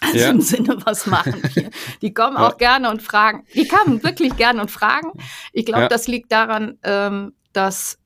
Also 0.00 0.18
ja. 0.18 0.30
im 0.30 0.40
Sinne, 0.40 0.76
was 0.84 1.06
machen 1.06 1.42
wir? 1.54 1.70
Die 2.02 2.12
kommen 2.12 2.36
auch 2.36 2.58
gerne 2.58 2.90
und 2.90 3.02
fragen. 3.02 3.44
Die 3.54 3.66
kommen 3.66 4.02
wirklich 4.02 4.36
gerne 4.36 4.60
und 4.60 4.70
fragen. 4.70 5.12
Ich 5.52 5.64
glaube, 5.64 5.88
das 5.88 6.06
liegt 6.06 6.32
daran, 6.32 6.78
ähm, 6.82 7.32
dass 7.52 7.98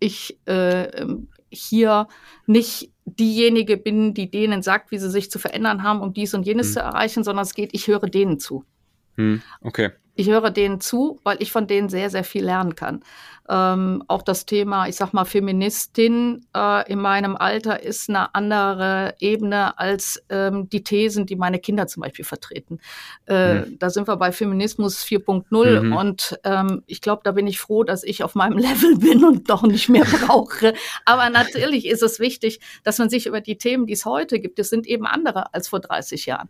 ich 0.00 0.38
äh, 0.46 1.06
hier 1.50 2.08
nicht 2.46 2.90
diejenige 3.04 3.76
bin, 3.76 4.14
die 4.14 4.30
denen 4.30 4.62
sagt, 4.62 4.90
wie 4.90 4.98
sie 4.98 5.10
sich 5.10 5.30
zu 5.30 5.38
verändern 5.38 5.82
haben, 5.82 6.00
um 6.00 6.14
dies 6.14 6.34
und 6.34 6.46
jenes 6.46 6.68
hm. 6.68 6.72
zu 6.74 6.80
erreichen, 6.80 7.24
sondern 7.24 7.44
es 7.44 7.54
geht, 7.54 7.70
ich 7.72 7.86
höre 7.86 8.08
denen 8.08 8.38
zu. 8.38 8.64
Hm. 9.16 9.42
Okay. 9.60 9.90
Ich 10.16 10.28
höre 10.28 10.50
denen 10.50 10.80
zu, 10.80 11.18
weil 11.24 11.42
ich 11.42 11.50
von 11.50 11.66
denen 11.66 11.88
sehr, 11.88 12.10
sehr 12.10 12.24
viel 12.24 12.44
lernen 12.44 12.76
kann. 12.76 13.02
Ähm, 13.46 14.02
auch 14.08 14.22
das 14.22 14.46
Thema, 14.46 14.88
ich 14.88 14.96
sag 14.96 15.12
mal, 15.12 15.26
Feministin 15.26 16.46
äh, 16.56 16.90
in 16.90 16.98
meinem 16.98 17.36
Alter 17.36 17.82
ist 17.82 18.08
eine 18.08 18.34
andere 18.34 19.14
Ebene 19.18 19.78
als 19.78 20.24
ähm, 20.30 20.70
die 20.70 20.82
Thesen, 20.82 21.26
die 21.26 21.36
meine 21.36 21.58
Kinder 21.58 21.86
zum 21.86 22.02
Beispiel 22.02 22.24
vertreten. 22.24 22.80
Äh, 23.26 23.60
mhm. 23.60 23.78
Da 23.78 23.90
sind 23.90 24.08
wir 24.08 24.16
bei 24.16 24.32
Feminismus 24.32 25.04
4.0 25.04 25.80
mhm. 25.80 25.92
und 25.92 26.38
ähm, 26.44 26.84
ich 26.86 27.02
glaube, 27.02 27.20
da 27.24 27.32
bin 27.32 27.46
ich 27.46 27.60
froh, 27.60 27.84
dass 27.84 28.02
ich 28.02 28.24
auf 28.24 28.34
meinem 28.34 28.56
Level 28.58 28.96
bin 28.96 29.24
und 29.24 29.50
doch 29.50 29.62
nicht 29.62 29.90
mehr 29.90 30.04
brauche. 30.04 30.72
Aber 31.04 31.28
natürlich 31.28 31.86
ist 31.86 32.02
es 32.02 32.20
wichtig, 32.20 32.60
dass 32.82 32.98
man 32.98 33.10
sich 33.10 33.26
über 33.26 33.42
die 33.42 33.58
Themen, 33.58 33.86
die 33.86 33.92
es 33.92 34.06
heute 34.06 34.40
gibt, 34.40 34.58
es 34.58 34.70
sind 34.70 34.86
eben 34.86 35.06
andere 35.06 35.52
als 35.52 35.68
vor 35.68 35.80
30 35.80 36.24
Jahren. 36.24 36.48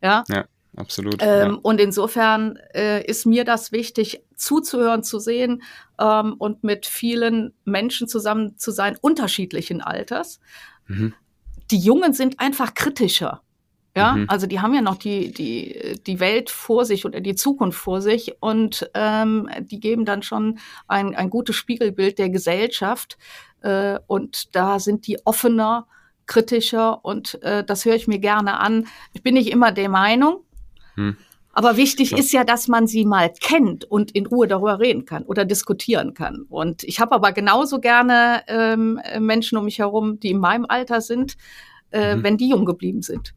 Ja. 0.00 0.22
ja 0.28 0.44
absolut. 0.76 1.16
Ähm, 1.20 1.52
ja. 1.52 1.58
Und 1.62 1.80
insofern 1.80 2.58
äh, 2.74 3.04
ist 3.04 3.26
mir 3.26 3.44
das 3.44 3.72
wichtig, 3.72 4.22
zuzuhören, 4.34 5.02
zu 5.02 5.18
sehen 5.18 5.62
ähm, 5.98 6.34
und 6.38 6.64
mit 6.64 6.86
vielen 6.86 7.54
Menschen 7.64 8.08
zusammen 8.08 8.56
zu 8.58 8.70
sein, 8.70 8.96
unterschiedlichen 9.00 9.80
Alters. 9.80 10.40
Mhm. 10.86 11.14
Die 11.70 11.78
Jungen 11.78 12.12
sind 12.12 12.38
einfach 12.38 12.74
kritischer. 12.74 13.42
Ja, 13.96 14.12
mhm. 14.12 14.26
also 14.28 14.46
die 14.46 14.60
haben 14.60 14.74
ja 14.74 14.82
noch 14.82 14.96
die, 14.96 15.32
die, 15.32 15.98
die 16.06 16.20
Welt 16.20 16.50
vor 16.50 16.84
sich 16.84 17.06
oder 17.06 17.22
die 17.22 17.34
Zukunft 17.34 17.78
vor 17.78 18.02
sich 18.02 18.34
und 18.40 18.90
ähm, 18.92 19.48
die 19.60 19.80
geben 19.80 20.04
dann 20.04 20.22
schon 20.22 20.58
ein, 20.86 21.16
ein 21.16 21.30
gutes 21.30 21.56
Spiegelbild 21.56 22.18
der 22.18 22.28
Gesellschaft. 22.28 23.16
Äh, 23.62 23.98
und 24.06 24.54
da 24.54 24.80
sind 24.80 25.06
die 25.06 25.24
offener, 25.24 25.86
kritischer 26.26 27.04
und 27.06 27.42
äh, 27.42 27.64
das 27.64 27.86
höre 27.86 27.94
ich 27.94 28.06
mir 28.06 28.18
gerne 28.18 28.60
an. 28.60 28.86
Ich 29.14 29.22
bin 29.22 29.32
nicht 29.32 29.50
immer 29.50 29.72
der 29.72 29.88
Meinung, 29.88 30.44
hm. 30.96 31.16
Aber 31.52 31.78
wichtig 31.78 32.10
ja. 32.10 32.18
ist 32.18 32.32
ja, 32.32 32.44
dass 32.44 32.68
man 32.68 32.86
sie 32.86 33.06
mal 33.06 33.32
kennt 33.32 33.86
und 33.86 34.10
in 34.10 34.26
Ruhe 34.26 34.46
darüber 34.46 34.78
reden 34.78 35.06
kann 35.06 35.22
oder 35.22 35.46
diskutieren 35.46 36.12
kann. 36.12 36.42
Und 36.50 36.84
ich 36.84 37.00
habe 37.00 37.14
aber 37.14 37.32
genauso 37.32 37.80
gerne 37.80 38.42
ähm, 38.46 39.00
Menschen 39.18 39.56
um 39.56 39.64
mich 39.64 39.78
herum, 39.78 40.20
die 40.20 40.32
in 40.32 40.38
meinem 40.38 40.66
Alter 40.68 41.00
sind, 41.00 41.38
äh, 41.92 42.14
mhm. 42.14 42.22
wenn 42.22 42.36
die 42.36 42.50
jung 42.50 42.66
geblieben 42.66 43.00
sind. 43.00 43.32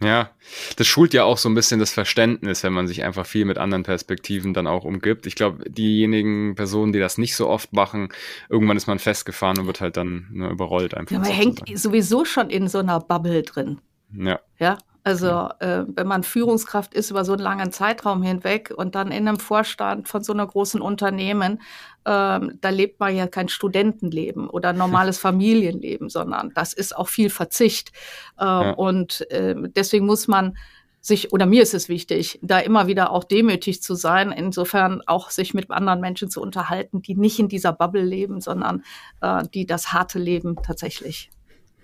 Ja, 0.00 0.30
das 0.76 0.86
schult 0.86 1.12
ja 1.12 1.24
auch 1.24 1.38
so 1.38 1.48
ein 1.48 1.56
bisschen 1.56 1.80
das 1.80 1.90
Verständnis, 1.92 2.62
wenn 2.62 2.72
man 2.72 2.86
sich 2.86 3.02
einfach 3.02 3.26
viel 3.26 3.44
mit 3.44 3.58
anderen 3.58 3.82
Perspektiven 3.82 4.54
dann 4.54 4.68
auch 4.68 4.84
umgibt. 4.84 5.26
Ich 5.26 5.34
glaube, 5.34 5.68
diejenigen 5.68 6.54
Personen, 6.54 6.92
die 6.92 7.00
das 7.00 7.18
nicht 7.18 7.34
so 7.34 7.48
oft 7.48 7.72
machen, 7.72 8.10
irgendwann 8.48 8.76
ist 8.76 8.86
man 8.86 9.00
festgefahren 9.00 9.58
und 9.58 9.66
wird 9.66 9.80
halt 9.80 9.96
dann 9.96 10.28
ne, 10.30 10.48
überrollt 10.50 10.94
einfach. 10.94 11.10
Ja, 11.10 11.18
man 11.18 11.32
hängt 11.32 11.62
sowieso 11.76 12.24
schon 12.24 12.50
in 12.50 12.68
so 12.68 12.78
einer 12.78 13.00
Bubble 13.00 13.42
drin. 13.42 13.80
Ja. 14.12 14.38
Ja, 14.60 14.78
also 15.08 15.48
äh, 15.60 15.86
wenn 15.88 16.06
man 16.06 16.22
Führungskraft 16.22 16.92
ist 16.92 17.10
über 17.10 17.24
so 17.24 17.32
einen 17.32 17.40
langen 17.40 17.72
Zeitraum 17.72 18.22
hinweg 18.22 18.74
und 18.76 18.94
dann 18.94 19.10
in 19.10 19.26
einem 19.26 19.38
Vorstand 19.38 20.06
von 20.06 20.22
so 20.22 20.34
einer 20.34 20.46
großen 20.46 20.82
Unternehmen, 20.82 21.62
ähm, 22.04 22.58
da 22.60 22.68
lebt 22.68 23.00
man 23.00 23.16
ja 23.16 23.26
kein 23.26 23.48
Studentenleben 23.48 24.50
oder 24.50 24.74
normales 24.74 25.18
Familienleben, 25.26 26.10
sondern 26.10 26.52
das 26.54 26.74
ist 26.74 26.94
auch 26.94 27.08
viel 27.08 27.30
Verzicht. 27.30 27.90
Äh, 28.38 28.44
ja. 28.44 28.70
Und 28.72 29.30
äh, 29.30 29.54
deswegen 29.74 30.04
muss 30.04 30.28
man 30.28 30.58
sich, 31.00 31.32
oder 31.32 31.46
mir 31.46 31.62
ist 31.62 31.72
es 31.72 31.88
wichtig, 31.88 32.38
da 32.42 32.58
immer 32.58 32.86
wieder 32.86 33.10
auch 33.10 33.24
demütig 33.24 33.80
zu 33.82 33.94
sein, 33.94 34.30
insofern 34.30 35.00
auch 35.06 35.30
sich 35.30 35.54
mit 35.54 35.70
anderen 35.70 36.02
Menschen 36.02 36.28
zu 36.28 36.42
unterhalten, 36.42 37.00
die 37.00 37.14
nicht 37.14 37.38
in 37.38 37.48
dieser 37.48 37.72
Bubble 37.72 38.04
leben, 38.04 38.42
sondern 38.42 38.82
äh, 39.22 39.42
die 39.54 39.64
das 39.64 39.94
harte 39.94 40.18
Leben 40.18 40.56
tatsächlich 40.62 41.30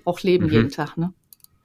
auch 0.05 0.21
leben 0.21 0.49
mhm. 0.49 0.53
jeden 0.53 0.69
Tag. 0.69 0.99
Ne? 0.99 1.15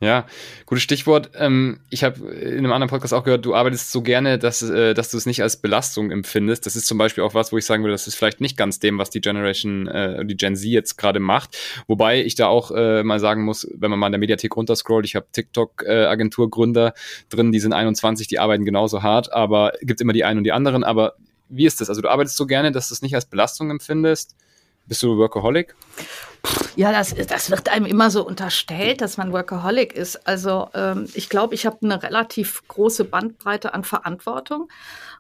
Ja, 0.01 0.27
gutes 0.65 0.83
Stichwort. 0.83 1.31
Ähm, 1.35 1.81
ich 1.89 2.05
habe 2.05 2.25
in 2.29 2.59
einem 2.59 2.71
anderen 2.71 2.89
Podcast 2.89 3.13
auch 3.13 3.25
gehört, 3.25 3.43
du 3.43 3.53
arbeitest 3.53 3.91
so 3.91 4.01
gerne, 4.01 4.39
dass, 4.39 4.62
äh, 4.62 4.93
dass 4.93 5.12
du 5.12 5.17
es 5.17 5.25
nicht 5.25 5.43
als 5.43 5.57
Belastung 5.57 6.12
empfindest. 6.12 6.65
Das 6.65 6.77
ist 6.77 6.88
zum 6.88 6.97
Beispiel 6.97 7.21
auch 7.21 7.33
was, 7.33 7.51
wo 7.51 7.57
ich 7.57 7.65
sagen 7.65 7.83
würde, 7.83 7.91
das 7.91 8.07
ist 8.07 8.15
vielleicht 8.15 8.39
nicht 8.39 8.55
ganz 8.55 8.79
dem, 8.79 8.97
was 8.97 9.09
die 9.09 9.19
Generation, 9.19 9.88
äh, 9.89 10.25
die 10.25 10.38
Gen 10.38 10.55
Z 10.55 10.69
jetzt 10.69 10.95
gerade 10.95 11.19
macht. 11.19 11.57
Wobei 11.88 12.23
ich 12.23 12.35
da 12.35 12.47
auch 12.47 12.71
äh, 12.71 13.03
mal 13.03 13.19
sagen 13.19 13.43
muss, 13.43 13.67
wenn 13.75 13.91
man 13.91 13.99
mal 13.99 14.07
in 14.07 14.13
der 14.13 14.19
Mediathek 14.19 14.55
runterscrollt, 14.55 15.05
ich 15.05 15.17
habe 15.17 15.27
TikTok-Agenturgründer 15.33 16.93
drin, 17.27 17.51
die 17.51 17.59
sind 17.59 17.73
21, 17.73 18.27
die 18.27 18.39
arbeiten 18.39 18.63
genauso 18.63 19.03
hart, 19.03 19.33
aber 19.33 19.73
gibt 19.81 19.99
immer 19.99 20.13
die 20.13 20.23
einen 20.23 20.38
und 20.38 20.43
die 20.45 20.53
anderen. 20.53 20.85
Aber 20.85 21.15
wie 21.49 21.65
ist 21.65 21.81
das? 21.81 21.89
Also 21.89 22.01
du 22.01 22.07
arbeitest 22.07 22.38
so 22.38 22.45
gerne, 22.45 22.71
dass 22.71 22.88
du 22.88 22.93
es 22.93 23.01
nicht 23.01 23.15
als 23.15 23.25
Belastung 23.25 23.69
empfindest? 23.69 24.38
Bist 24.89 25.04
du 25.04 25.17
Workaholic? 25.17 25.75
Ja, 26.75 26.91
das, 26.91 27.13
das 27.13 27.52
wird 27.52 27.69
einem 27.69 27.86
immer 27.86 28.10
so 28.10 28.25
unterstellt, 28.25 29.02
dass 29.02 29.17
man 29.17 29.32
Workaholic 29.32 29.93
ist. 29.93 30.28
Also 30.28 30.69
ähm, 30.73 31.08
ich 31.13 31.30
glaube, 31.30 31.54
ich 31.54 31.67
habe 31.67 31.78
eine 31.84 32.02
relativ 32.02 32.67
große 32.67 33.06
Bandbreite 33.06 33.75
an 33.75 33.84
Verantwortung 33.84 34.67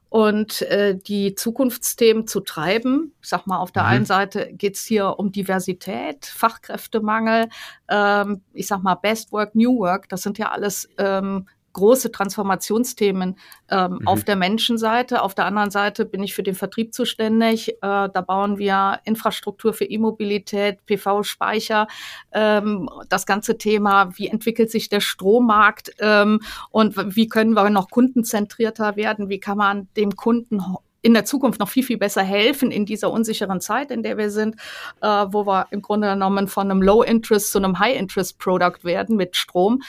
und 0.09 0.63
äh, 0.63 0.97
die 0.97 1.35
Zukunftsthemen 1.35 2.25
zu 2.25 2.39
treiben. 2.39 3.13
Ich 3.21 3.29
sag 3.29 3.45
mal, 3.45 3.59
auf 3.59 3.71
der 3.71 3.83
mhm. 3.83 3.89
einen 3.89 4.05
Seite 4.05 4.51
geht's 4.53 4.85
hier 4.85 5.19
um 5.19 5.31
Diversität, 5.31 6.25
Fachkräftemangel, 6.25 7.49
ähm, 7.89 8.41
ich 8.53 8.65
sag 8.65 8.81
mal 8.81 8.95
Best 8.95 9.31
Work, 9.31 9.53
New 9.53 9.77
Work. 9.77 10.09
Das 10.09 10.23
sind 10.23 10.39
ja 10.39 10.49
alles 10.49 10.89
ähm, 10.97 11.47
große 11.79 12.11
Transformationsthemen 12.11 13.37
ähm, 13.69 13.91
mhm. 13.91 14.07
auf 14.07 14.23
der 14.23 14.35
Menschenseite. 14.35 15.21
Auf 15.21 15.33
der 15.33 15.45
anderen 15.45 15.71
Seite 15.71 16.05
bin 16.05 16.21
ich 16.21 16.33
für 16.33 16.43
den 16.43 16.55
Vertrieb 16.55 16.93
zuständig. 16.93 17.69
Äh, 17.69 17.75
da 17.81 18.21
bauen 18.21 18.57
wir 18.57 18.99
Infrastruktur 19.05 19.73
für 19.73 19.85
E-Mobilität, 19.85 20.85
PV-Speicher, 20.85 21.87
ähm, 22.33 22.89
das 23.07 23.25
ganze 23.25 23.57
Thema, 23.57 24.17
wie 24.17 24.27
entwickelt 24.27 24.69
sich 24.69 24.89
der 24.89 24.99
Strommarkt 24.99 25.93
ähm, 25.99 26.41
und 26.69 26.95
wie 27.15 27.27
können 27.27 27.53
wir 27.53 27.69
noch 27.69 27.89
kundenzentrierter 27.89 28.95
werden, 28.95 29.29
wie 29.29 29.39
kann 29.39 29.57
man 29.57 29.87
dem 29.95 30.15
Kunden 30.15 30.61
in 31.01 31.13
der 31.13 31.25
Zukunft 31.25 31.59
noch 31.59 31.69
viel, 31.69 31.83
viel 31.83 31.97
besser 31.97 32.23
helfen 32.23 32.71
in 32.71 32.85
dieser 32.85 33.11
unsicheren 33.11 33.61
Zeit, 33.61 33.91
in 33.91 34.03
der 34.03 34.17
wir 34.17 34.29
sind, 34.29 34.55
äh, 35.01 35.07
wo 35.07 35.45
wir 35.45 35.67
im 35.71 35.81
Grunde 35.81 36.09
genommen 36.09 36.47
von 36.47 36.69
einem 36.69 36.81
Low-Interest 36.81 37.51
zu 37.51 37.59
einem 37.59 37.79
High-Interest-Product 37.79 38.83
werden 38.83 39.15
mit 39.15 39.37
Strom. 39.37 39.81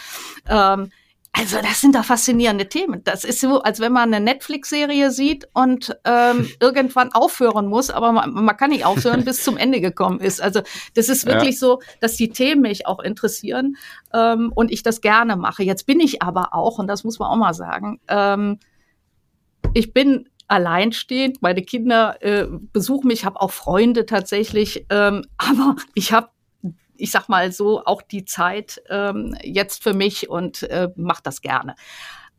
Ähm, 0.49 0.91
also 1.33 1.59
das 1.63 1.81
sind 1.81 1.95
doch 1.95 2.05
faszinierende 2.05 2.69
Themen. 2.69 3.03
Das 3.05 3.25
ist 3.25 3.41
so, 3.41 3.63
als 3.63 3.79
wenn 3.79 3.93
man 3.93 4.13
eine 4.13 4.25
Netflix-Serie 4.25 5.11
sieht 5.11 5.49
und 5.55 5.97
ähm, 6.05 6.49
irgendwann 6.61 7.13
aufhören 7.13 7.69
muss, 7.69 7.91
aber 7.91 8.13
man, 8.13 8.33
man 8.33 8.57
kann 8.57 8.71
nicht 8.71 8.85
aufhören, 8.85 9.25
bis 9.25 9.45
zum 9.45 9.57
Ende 9.57 9.81
gekommen 9.81 10.21
ist. 10.21 10.43
Also 10.43 10.61
das 10.95 11.09
ist 11.09 11.27
wirklich 11.27 11.55
ja. 11.55 11.59
so, 11.59 11.81
dass 12.01 12.17
die 12.17 12.31
Themen 12.31 12.63
mich 12.63 12.87
auch 12.87 12.99
interessieren 12.99 13.77
ähm, 14.13 14.53
und 14.55 14.73
ich 14.73 14.83
das 14.83 15.01
gerne 15.01 15.37
mache. 15.37 15.63
Jetzt 15.63 15.87
bin 15.87 16.01
ich 16.01 16.21
aber 16.21 16.53
auch, 16.53 16.79
und 16.79 16.89
das 16.89 17.05
muss 17.05 17.19
man 17.19 17.31
auch 17.31 17.37
mal 17.37 17.55
sagen, 17.55 18.01
ähm, 18.09 18.59
ich 19.73 19.93
bin 19.93 20.29
alleinstehend, 20.49 21.43
meine 21.43 21.63
Kinder 21.63 22.17
äh, 22.23 22.47
besuchen 22.73 23.07
mich, 23.07 23.25
habe 23.25 23.41
auch 23.41 23.53
Freunde 23.53 24.05
tatsächlich, 24.05 24.85
ähm, 24.91 25.25
aber 25.37 25.77
ich 25.95 26.13
habe 26.13 26.31
ich 27.01 27.11
sag 27.11 27.29
mal 27.29 27.53
so, 27.53 27.85
auch 27.85 28.03
die 28.03 28.25
Zeit 28.25 28.83
ähm, 28.89 29.37
jetzt 29.43 29.83
für 29.83 29.95
mich 29.95 30.29
und 30.29 30.63
äh, 30.65 30.89
mache 30.97 31.23
das 31.23 31.41
gerne. 31.41 31.75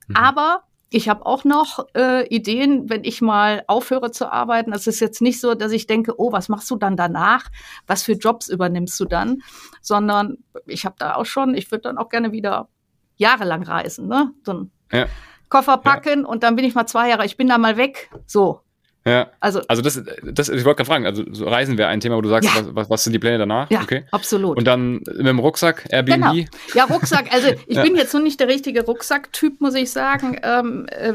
Mhm. 0.08 0.16
Aber 0.16 0.64
ich 0.94 1.08
habe 1.08 1.26
auch 1.26 1.46
noch 1.46 1.88
äh, 1.96 2.28
Ideen, 2.28 2.90
wenn 2.90 3.06
ich 3.06 3.22
mal 3.22 3.64
aufhöre 3.68 4.12
zu 4.12 4.30
arbeiten. 4.30 4.74
Es 4.74 4.88
ist 4.88 5.00
jetzt 5.00 5.22
nicht 5.22 5.40
so, 5.40 5.56
dass 5.56 5.72
ich 5.72 5.88
denke, 5.88 6.20
oh, 6.20 6.34
was 6.34 6.50
machst 6.50 6.70
du 6.70 6.76
dann 6.76 6.98
danach? 6.98 7.50
Was 7.88 8.04
für 8.04 8.12
Jobs 8.12 8.50
übernimmst 8.50 9.00
du 9.00 9.06
dann? 9.06 9.42
Sondern 9.82 10.40
ich 10.66 10.86
habe 10.86 10.96
da 11.00 11.16
auch 11.16 11.26
schon, 11.26 11.56
ich 11.56 11.72
würde 11.72 11.84
dann 11.84 11.98
auch 11.98 12.10
gerne 12.10 12.34
wieder 12.34 12.68
jahrelang 13.16 13.64
reisen, 13.64 14.08
ne? 14.08 14.34
So 14.44 14.54
ein 14.54 14.72
ja. 14.92 15.06
Koffer 15.48 15.78
packen 15.78 16.22
ja. 16.22 16.28
und 16.28 16.44
dann 16.44 16.58
bin 16.58 16.66
ich 16.66 16.76
mal 16.76 16.88
zwei 16.88 17.10
Jahre, 17.10 17.26
ich 17.26 17.38
bin 17.38 17.48
da 17.48 17.58
mal 17.58 17.78
weg. 17.78 18.12
So. 18.26 18.62
Ja. 19.06 19.32
Also, 19.40 19.62
also 19.68 19.82
das, 19.82 20.02
das 20.24 20.50
ich 20.50 20.64
wollte 20.64 20.78
gerade 20.78 20.86
fragen, 20.86 21.06
also 21.06 21.24
so 21.32 21.48
Reisen 21.48 21.78
wäre 21.78 21.90
ein 21.90 22.00
Thema, 22.00 22.18
wo 22.18 22.22
du 22.22 22.30
sagst, 22.30 22.50
ja. 22.54 22.64
was, 22.70 22.90
was 22.90 23.04
sind 23.04 23.14
die 23.14 23.20
Pläne 23.20 23.40
danach? 23.40 23.70
Ja, 23.72 23.82
okay. 23.82 24.06
absolut. 24.12 24.58
Und 24.58 24.66
dann 24.66 24.94
mit 24.94 25.26
dem 25.26 25.40
Rucksack, 25.40 25.88
Airbnb? 25.90 26.16
Genau. 26.16 26.48
Ja, 26.76 26.86
Rucksack, 26.86 27.34
also 27.34 27.48
ich 27.68 27.78
ja. 27.78 27.84
bin 27.84 27.96
jetzt 27.96 28.14
noch 28.14 28.22
nicht 28.22 28.40
der 28.40 28.48
richtige 28.48 28.86
Rucksacktyp, 28.86 29.60
muss 29.60 29.74
ich 29.74 29.92
sagen. 29.92 30.40
Ähm, 30.44 30.86
äh, 30.90 31.14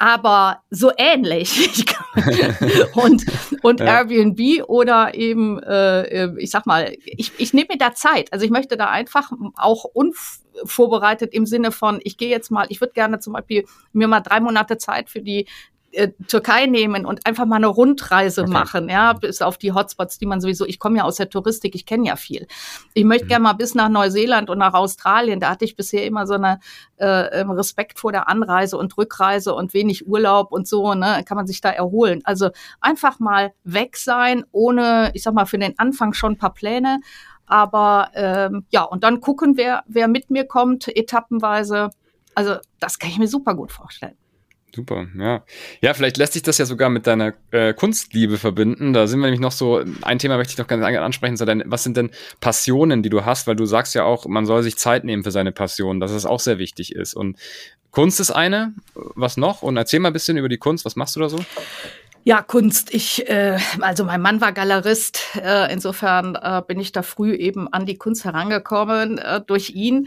aber 0.00 0.62
so 0.70 0.90
ähnlich. 0.96 1.94
und 2.94 3.24
und 3.62 3.80
ja. 3.80 3.98
Airbnb 3.98 4.64
oder 4.66 5.14
eben, 5.14 5.62
äh, 5.62 6.34
ich 6.38 6.50
sag 6.50 6.64
mal, 6.64 6.96
ich, 7.04 7.32
ich 7.36 7.52
nehme 7.52 7.68
mir 7.72 7.78
da 7.78 7.94
Zeit. 7.94 8.32
Also 8.32 8.44
ich 8.46 8.50
möchte 8.50 8.78
da 8.78 8.86
einfach 8.88 9.30
auch 9.56 9.84
unvorbereitet 9.84 11.34
im 11.34 11.44
Sinne 11.44 11.70
von, 11.70 12.00
ich 12.02 12.16
gehe 12.16 12.30
jetzt 12.30 12.50
mal, 12.50 12.66
ich 12.70 12.80
würde 12.80 12.94
gerne 12.94 13.20
zum 13.20 13.34
Beispiel 13.34 13.66
mir 13.92 14.08
mal 14.08 14.20
drei 14.20 14.40
Monate 14.40 14.78
Zeit 14.78 15.10
für 15.10 15.20
die 15.20 15.46
äh, 15.92 16.08
Türkei 16.28 16.66
nehmen 16.66 17.04
und 17.04 17.26
einfach 17.26 17.46
mal 17.46 17.56
eine 17.56 17.66
Rundreise 17.66 18.42
okay. 18.42 18.50
machen, 18.50 18.88
ja, 18.88 19.12
bis 19.12 19.42
auf 19.42 19.58
die 19.58 19.72
Hotspots, 19.72 20.18
die 20.18 20.26
man 20.26 20.40
sowieso, 20.40 20.64
ich 20.64 20.78
komme 20.78 20.98
ja 20.98 21.04
aus 21.04 21.16
der 21.16 21.28
Touristik, 21.28 21.74
ich 21.74 21.86
kenne 21.86 22.06
ja 22.06 22.16
viel. 22.16 22.46
Ich 22.94 23.04
möchte 23.04 23.24
mhm. 23.24 23.28
gerne 23.28 23.42
mal 23.42 23.52
bis 23.54 23.74
nach 23.74 23.88
Neuseeland 23.88 24.50
und 24.50 24.58
nach 24.58 24.74
Australien, 24.74 25.40
da 25.40 25.50
hatte 25.50 25.64
ich 25.64 25.76
bisher 25.76 26.06
immer 26.06 26.26
so 26.26 26.34
eine 26.34 26.60
äh, 26.98 27.40
ähm, 27.40 27.50
Respekt 27.50 27.98
vor 27.98 28.12
der 28.12 28.28
Anreise 28.28 28.76
und 28.76 28.96
Rückreise 28.96 29.54
und 29.54 29.74
wenig 29.74 30.06
Urlaub 30.06 30.52
und 30.52 30.68
so, 30.68 30.94
ne, 30.94 31.24
kann 31.26 31.36
man 31.36 31.46
sich 31.46 31.60
da 31.60 31.70
erholen. 31.70 32.20
Also 32.24 32.50
einfach 32.80 33.18
mal 33.18 33.52
weg 33.64 33.96
sein, 33.96 34.44
ohne, 34.52 35.10
ich 35.14 35.22
sag 35.22 35.34
mal, 35.34 35.46
für 35.46 35.58
den 35.58 35.78
Anfang 35.78 36.12
schon 36.12 36.32
ein 36.32 36.38
paar 36.38 36.54
Pläne, 36.54 37.00
aber 37.46 38.10
ähm, 38.14 38.64
ja, 38.70 38.84
und 38.84 39.02
dann 39.02 39.20
gucken, 39.20 39.56
wer, 39.56 39.82
wer 39.88 40.06
mit 40.06 40.30
mir 40.30 40.44
kommt, 40.44 40.86
etappenweise. 40.86 41.90
Also 42.36 42.56
das 42.78 43.00
kann 43.00 43.10
ich 43.10 43.18
mir 43.18 43.26
super 43.26 43.56
gut 43.56 43.72
vorstellen. 43.72 44.16
Super, 44.74 45.08
ja. 45.18 45.44
Ja, 45.80 45.94
vielleicht 45.94 46.16
lässt 46.16 46.34
sich 46.34 46.42
das 46.42 46.58
ja 46.58 46.64
sogar 46.64 46.90
mit 46.90 47.06
deiner 47.06 47.34
äh, 47.50 47.74
Kunstliebe 47.74 48.38
verbinden. 48.38 48.92
Da 48.92 49.06
sind 49.08 49.18
wir 49.18 49.26
nämlich 49.26 49.40
noch 49.40 49.52
so, 49.52 49.82
ein 50.02 50.18
Thema 50.18 50.36
möchte 50.36 50.52
ich 50.52 50.58
noch 50.58 50.68
ganz 50.68 50.84
ansprechen, 50.84 51.36
so 51.36 51.44
dein, 51.44 51.64
was 51.66 51.82
sind 51.82 51.96
denn 51.96 52.10
Passionen, 52.40 53.02
die 53.02 53.10
du 53.10 53.24
hast? 53.24 53.46
Weil 53.46 53.56
du 53.56 53.66
sagst 53.66 53.94
ja 53.94 54.04
auch, 54.04 54.26
man 54.26 54.46
soll 54.46 54.62
sich 54.62 54.76
Zeit 54.76 55.04
nehmen 55.04 55.24
für 55.24 55.32
seine 55.32 55.50
Passion, 55.50 55.98
dass 55.98 56.12
es 56.12 56.24
auch 56.24 56.40
sehr 56.40 56.58
wichtig 56.58 56.94
ist. 56.94 57.14
Und 57.14 57.36
Kunst 57.90 58.20
ist 58.20 58.30
eine, 58.30 58.74
was 58.94 59.36
noch? 59.36 59.62
Und 59.62 59.76
erzähl 59.76 59.98
mal 59.98 60.10
ein 60.10 60.12
bisschen 60.12 60.36
über 60.36 60.48
die 60.48 60.58
Kunst, 60.58 60.84
was 60.84 60.94
machst 60.94 61.16
du 61.16 61.20
da 61.20 61.28
so? 61.28 61.44
Ja, 62.22 62.42
Kunst. 62.42 62.92
Ich, 62.92 63.28
äh, 63.28 63.58
also 63.80 64.04
mein 64.04 64.20
Mann 64.20 64.40
war 64.40 64.52
Galerist. 64.52 65.20
Äh, 65.42 65.72
insofern 65.72 66.34
äh, 66.34 66.62
bin 66.66 66.78
ich 66.78 66.92
da 66.92 67.02
früh 67.02 67.34
eben 67.34 67.66
an 67.72 67.86
die 67.86 67.96
Kunst 67.96 68.24
herangekommen 68.24 69.18
äh, 69.18 69.40
durch 69.40 69.70
ihn. 69.70 70.06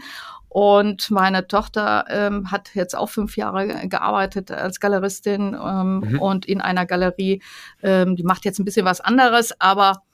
Und 0.54 1.10
meine 1.10 1.48
Tochter 1.48 2.04
ähm, 2.08 2.52
hat 2.52 2.76
jetzt 2.76 2.94
auch 2.96 3.10
fünf 3.10 3.36
Jahre 3.36 3.88
gearbeitet 3.88 4.52
als 4.52 4.78
Galeristin 4.78 5.52
ähm, 5.60 5.98
mhm. 5.98 6.20
und 6.20 6.46
in 6.46 6.60
einer 6.60 6.86
Galerie. 6.86 7.42
Ähm, 7.82 8.14
die 8.14 8.22
macht 8.22 8.44
jetzt 8.44 8.60
ein 8.60 8.64
bisschen 8.64 8.86
was 8.86 9.00
anderes, 9.00 9.60
aber 9.60 10.04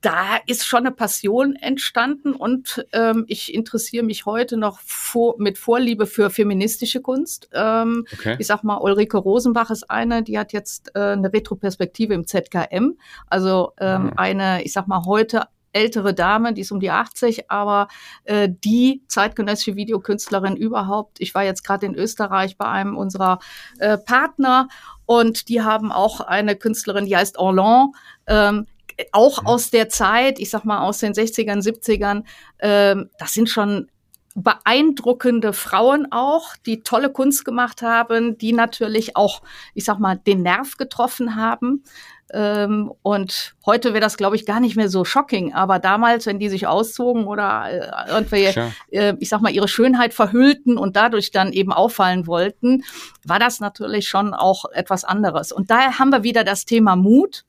da 0.00 0.36
ist 0.46 0.64
schon 0.64 0.86
eine 0.86 0.92
Passion 0.92 1.56
entstanden 1.56 2.32
und 2.32 2.86
ähm, 2.92 3.24
ich 3.26 3.52
interessiere 3.52 4.04
mich 4.04 4.24
heute 4.24 4.56
noch 4.56 4.78
vor, 4.78 5.34
mit 5.38 5.58
Vorliebe 5.58 6.06
für 6.06 6.30
feministische 6.30 7.00
Kunst. 7.00 7.48
Ähm, 7.52 8.06
okay. 8.12 8.36
Ich 8.38 8.46
sag 8.46 8.62
mal, 8.62 8.76
Ulrike 8.76 9.18
Rosenbach 9.18 9.70
ist 9.70 9.90
eine, 9.90 10.22
die 10.22 10.38
hat 10.38 10.52
jetzt 10.52 10.92
äh, 10.94 11.00
eine 11.00 11.32
Retroperspektive 11.32 12.14
im 12.14 12.24
ZKM, 12.24 12.98
also 13.26 13.72
ähm, 13.78 14.04
mhm. 14.04 14.12
eine, 14.16 14.62
ich 14.62 14.72
sag 14.72 14.86
mal, 14.86 15.04
heute 15.06 15.42
ältere 15.72 16.14
Dame, 16.14 16.52
die 16.52 16.62
ist 16.62 16.72
um 16.72 16.80
die 16.80 16.90
80, 16.90 17.50
aber 17.50 17.88
äh, 18.24 18.48
die 18.50 19.02
zeitgenössische 19.08 19.76
Videokünstlerin 19.76 20.56
überhaupt. 20.56 21.20
Ich 21.20 21.34
war 21.34 21.44
jetzt 21.44 21.64
gerade 21.64 21.86
in 21.86 21.94
Österreich 21.94 22.56
bei 22.56 22.66
einem 22.66 22.96
unserer 22.96 23.38
äh, 23.78 23.98
Partner 23.98 24.68
und 25.04 25.48
die 25.48 25.62
haben 25.62 25.92
auch 25.92 26.20
eine 26.20 26.56
Künstlerin, 26.56 27.06
die 27.06 27.16
heißt 27.16 27.38
Orlan. 27.38 27.92
Ähm, 28.26 28.66
auch 29.12 29.44
aus 29.44 29.70
der 29.70 29.88
Zeit, 29.88 30.38
ich 30.38 30.50
sag 30.50 30.64
mal 30.64 30.80
aus 30.80 30.98
den 30.98 31.12
60ern, 31.12 31.62
70ern, 31.62 32.24
ähm, 32.60 33.10
das 33.18 33.34
sind 33.34 33.50
schon 33.50 33.88
beeindruckende 34.36 35.54
Frauen 35.54 36.08
auch, 36.12 36.56
die 36.66 36.82
tolle 36.82 37.10
Kunst 37.10 37.46
gemacht 37.46 37.80
haben, 37.80 38.36
die 38.36 38.52
natürlich 38.52 39.16
auch, 39.16 39.40
ich 39.72 39.84
sag 39.84 39.98
mal, 39.98 40.16
den 40.16 40.42
Nerv 40.42 40.76
getroffen 40.76 41.36
haben. 41.36 41.84
Ähm, 42.32 42.92
und 43.02 43.54
heute 43.64 43.92
wäre 43.94 44.00
das, 44.00 44.16
glaube 44.16 44.36
ich, 44.36 44.46
gar 44.46 44.60
nicht 44.60 44.76
mehr 44.76 44.88
so 44.88 45.04
shocking. 45.04 45.54
Aber 45.54 45.78
damals, 45.78 46.26
wenn 46.26 46.38
die 46.38 46.48
sich 46.48 46.66
auszogen 46.66 47.24
oder 47.26 47.70
äh, 47.70 48.10
irgendwie, 48.10 48.52
äh, 48.90 49.14
ich 49.18 49.28
sag 49.28 49.40
mal, 49.40 49.52
ihre 49.52 49.68
Schönheit 49.68 50.12
verhüllten 50.12 50.76
und 50.76 50.96
dadurch 50.96 51.30
dann 51.30 51.52
eben 51.52 51.72
auffallen 51.72 52.26
wollten, 52.26 52.84
war 53.24 53.38
das 53.38 53.60
natürlich 53.60 54.08
schon 54.08 54.34
auch 54.34 54.64
etwas 54.72 55.04
anderes. 55.04 55.52
Und 55.52 55.70
daher 55.70 55.98
haben 55.98 56.10
wir 56.10 56.24
wieder 56.24 56.44
das 56.44 56.64
Thema 56.64 56.96
Mut. 56.96 57.44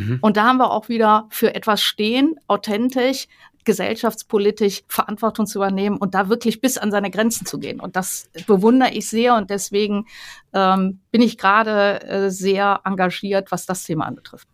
Mhm. 0.00 0.18
Und 0.20 0.36
da 0.36 0.44
haben 0.44 0.58
wir 0.58 0.70
auch 0.70 0.88
wieder 0.88 1.26
für 1.30 1.54
etwas 1.54 1.82
stehen, 1.82 2.36
authentisch, 2.46 3.26
gesellschaftspolitisch 3.64 4.82
Verantwortung 4.88 5.46
zu 5.46 5.58
übernehmen 5.58 5.96
und 5.98 6.14
da 6.14 6.28
wirklich 6.28 6.60
bis 6.60 6.78
an 6.78 6.90
seine 6.90 7.10
Grenzen 7.10 7.46
zu 7.46 7.58
gehen. 7.58 7.80
Und 7.80 7.96
das 7.96 8.30
bewundere 8.46 8.90
ich 8.92 9.08
sehr 9.08 9.36
und 9.36 9.50
deswegen 9.50 10.06
ähm, 10.52 11.00
bin 11.10 11.22
ich 11.22 11.36
gerade 11.36 12.02
äh, 12.02 12.30
sehr 12.30 12.80
engagiert, 12.84 13.50
was 13.50 13.66
das 13.66 13.84
Thema 13.84 14.06
anbetrifft. 14.06 14.48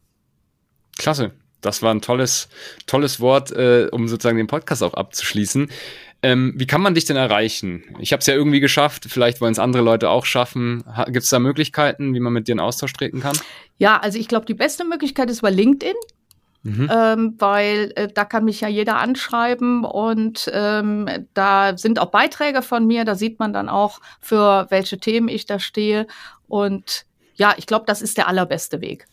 Klasse. 0.99 1.33
Das 1.63 1.83
war 1.83 1.93
ein 1.93 2.01
tolles, 2.01 2.49
tolles 2.87 3.19
Wort, 3.19 3.51
äh, 3.51 3.89
um 3.91 4.07
sozusagen 4.09 4.37
den 4.37 4.47
Podcast 4.47 4.83
auch 4.83 4.95
abzuschließen. 4.95 5.69
Ähm, 6.27 6.55
wie 6.57 6.67
kann 6.67 6.81
man 6.81 6.97
dich 6.97 7.05
denn 7.05 7.17
erreichen? 7.17 7.85
Ich 8.01 8.13
habe 8.13 8.19
es 8.19 8.27
ja 8.27 8.35
irgendwie 8.35 8.59
geschafft, 8.59 9.07
vielleicht 9.09 9.41
wollen 9.41 9.53
es 9.53 9.61
andere 9.61 9.85
Leute 9.85 10.11
auch 10.11 10.25
schaffen. 10.25 10.83
Gibt 11.07 11.23
es 11.23 11.31
da 11.31 11.39
Möglichkeiten, 11.39 12.15
wie 12.15 12.19
man 12.19 12.33
mit 12.33 12.49
dir 12.49 12.53
in 12.53 12.59
Austausch 12.59 12.93
treten 12.95 13.21
kann? 13.21 13.39
Ja, 13.79 13.99
also 13.99 14.19
ich 14.19 14.27
glaube, 14.27 14.45
die 14.45 14.55
beste 14.55 14.85
Möglichkeit 14.85 15.31
ist 15.31 15.43
bei 15.43 15.51
LinkedIn. 15.51 15.95
Mhm. 16.65 16.91
Ähm, 16.93 17.35
weil 17.39 17.93
äh, 17.95 18.09
da 18.13 18.25
kann 18.25 18.45
mich 18.45 18.61
ja 18.61 18.67
jeder 18.67 18.97
anschreiben 18.97 19.85
und 19.85 20.51
ähm, 20.53 21.09
da 21.33 21.79
sind 21.79 22.01
auch 22.01 22.11
Beiträge 22.11 22.61
von 22.61 22.89
mir, 22.89 23.05
da 23.05 23.15
sieht 23.15 23.39
man 23.39 23.53
dann 23.53 23.69
auch, 23.69 24.01
für 24.21 24.67
welche 24.69 24.99
Themen 24.99 25.29
ich 25.29 25.47
da 25.47 25.61
stehe. 25.61 26.09
Und 26.49 27.07
ja, 27.37 27.55
ich 27.57 27.67
glaube, 27.67 27.85
das 27.87 28.03
ist 28.03 28.17
der 28.17 28.27
allerbeste 28.27 28.81
Weg. 28.81 29.07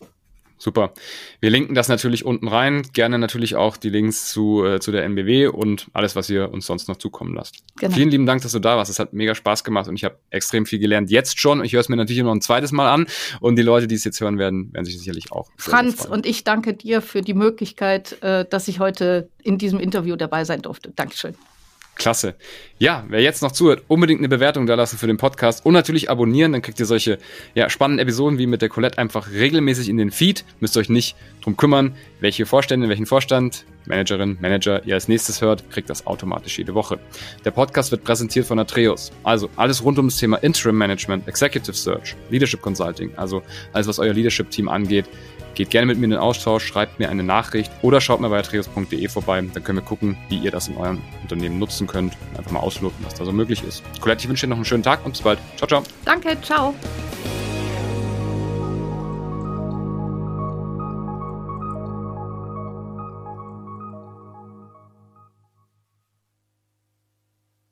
Super. 0.56 0.94
Wir 1.40 1.50
linken 1.50 1.74
das 1.74 1.88
natürlich 1.88 2.24
unten 2.24 2.48
rein. 2.48 2.82
Gerne 2.92 3.18
natürlich 3.18 3.56
auch 3.56 3.76
die 3.76 3.90
Links 3.90 4.30
zu, 4.30 4.64
äh, 4.64 4.80
zu 4.80 4.92
der 4.92 5.04
NBW 5.04 5.48
und 5.48 5.88
alles, 5.92 6.16
was 6.16 6.30
ihr 6.30 6.50
uns 6.50 6.66
sonst 6.66 6.88
noch 6.88 6.96
zukommen 6.96 7.34
lasst. 7.34 7.56
Genau. 7.76 7.94
Vielen 7.94 8.10
lieben 8.10 8.26
Dank, 8.26 8.42
dass 8.42 8.52
du 8.52 8.60
da 8.60 8.76
warst. 8.76 8.90
Es 8.90 8.98
hat 8.98 9.12
mega 9.12 9.34
Spaß 9.34 9.64
gemacht 9.64 9.88
und 9.88 9.96
ich 9.96 10.04
habe 10.04 10.16
extrem 10.30 10.64
viel 10.64 10.78
gelernt. 10.78 11.10
Jetzt 11.10 11.40
schon. 11.40 11.64
Ich 11.64 11.72
höre 11.72 11.80
es 11.80 11.88
mir 11.88 11.96
natürlich 11.96 12.22
noch 12.22 12.32
ein 12.32 12.40
zweites 12.40 12.72
Mal 12.72 12.88
an. 12.90 13.06
Und 13.40 13.56
die 13.56 13.62
Leute, 13.62 13.86
die 13.86 13.96
es 13.96 14.04
jetzt 14.04 14.20
hören 14.20 14.38
werden, 14.38 14.72
werden 14.72 14.84
sich 14.84 14.98
sicherlich 14.98 15.32
auch. 15.32 15.50
Franz, 15.56 16.04
und 16.04 16.24
ich 16.24 16.44
danke 16.44 16.74
dir 16.74 17.02
für 17.02 17.20
die 17.20 17.34
Möglichkeit, 17.34 18.22
äh, 18.22 18.44
dass 18.48 18.68
ich 18.68 18.78
heute 18.78 19.28
in 19.42 19.58
diesem 19.58 19.80
Interview 19.80 20.16
dabei 20.16 20.44
sein 20.44 20.62
durfte. 20.62 20.92
Dankeschön. 20.94 21.34
Klasse. 21.96 22.34
Ja, 22.78 23.04
wer 23.08 23.20
jetzt 23.20 23.42
noch 23.42 23.52
zuhört, 23.52 23.84
unbedingt 23.88 24.20
eine 24.20 24.28
Bewertung 24.28 24.66
da 24.66 24.74
lassen 24.74 24.98
für 24.98 25.06
den 25.06 25.16
Podcast 25.16 25.64
und 25.64 25.74
natürlich 25.74 26.10
abonnieren, 26.10 26.52
dann 26.52 26.60
kriegt 26.60 26.80
ihr 26.80 26.86
solche 26.86 27.18
ja, 27.54 27.70
spannenden 27.70 28.02
Episoden 28.02 28.38
wie 28.38 28.46
mit 28.46 28.62
der 28.62 28.68
Colette 28.68 28.98
einfach 28.98 29.30
regelmäßig 29.30 29.88
in 29.88 29.96
den 29.96 30.10
Feed. 30.10 30.44
Müsst 30.60 30.76
euch 30.76 30.88
nicht 30.88 31.16
drum 31.40 31.56
kümmern, 31.56 31.94
welche 32.20 32.46
Vorstände, 32.46 32.88
welchen 32.88 33.06
Vorstand, 33.06 33.64
Managerin, 33.86 34.38
Manager 34.40 34.84
ihr 34.84 34.94
als 34.94 35.08
nächstes 35.08 35.40
hört, 35.40 35.70
kriegt 35.70 35.88
das 35.88 36.06
automatisch 36.06 36.58
jede 36.58 36.74
Woche. 36.74 36.98
Der 37.44 37.52
Podcast 37.52 37.90
wird 37.90 38.02
präsentiert 38.02 38.46
von 38.46 38.58
Atreus. 38.58 39.12
Also 39.22 39.48
alles 39.56 39.84
rund 39.84 39.98
um 39.98 40.08
das 40.08 40.16
Thema 40.16 40.38
Interim 40.38 40.76
Management, 40.76 41.28
Executive 41.28 41.76
Search, 41.76 42.16
Leadership 42.30 42.60
Consulting, 42.60 43.12
also 43.16 43.42
alles, 43.72 43.86
was 43.86 43.98
euer 43.98 44.14
Leadership 44.14 44.50
Team 44.50 44.68
angeht, 44.68 45.06
Geht 45.54 45.70
gerne 45.70 45.86
mit 45.86 45.98
mir 45.98 46.04
in 46.04 46.10
den 46.10 46.20
Austausch, 46.20 46.66
schreibt 46.66 46.98
mir 46.98 47.08
eine 47.08 47.22
Nachricht 47.22 47.70
oder 47.82 48.00
schaut 48.00 48.20
mal 48.20 48.28
bei 48.28 48.38
atreus.de 48.38 49.08
vorbei. 49.08 49.42
Dann 49.52 49.64
können 49.64 49.78
wir 49.78 49.84
gucken, 49.84 50.16
wie 50.28 50.38
ihr 50.38 50.50
das 50.50 50.68
in 50.68 50.76
eurem 50.76 51.00
Unternehmen 51.22 51.58
nutzen 51.58 51.86
könnt. 51.86 52.16
Einfach 52.36 52.50
mal 52.50 52.60
ausloten, 52.60 53.04
was 53.04 53.14
da 53.14 53.24
so 53.24 53.32
möglich 53.32 53.62
ist. 53.62 53.82
Colette, 54.00 54.22
ich 54.22 54.28
wünsche 54.28 54.46
dir 54.46 54.50
noch 54.50 54.56
einen 54.56 54.64
schönen 54.64 54.82
Tag 54.82 55.04
und 55.04 55.12
bis 55.12 55.22
bald. 55.22 55.38
Ciao, 55.56 55.68
ciao. 55.68 55.82
Danke, 56.04 56.36
ciao. 56.42 56.74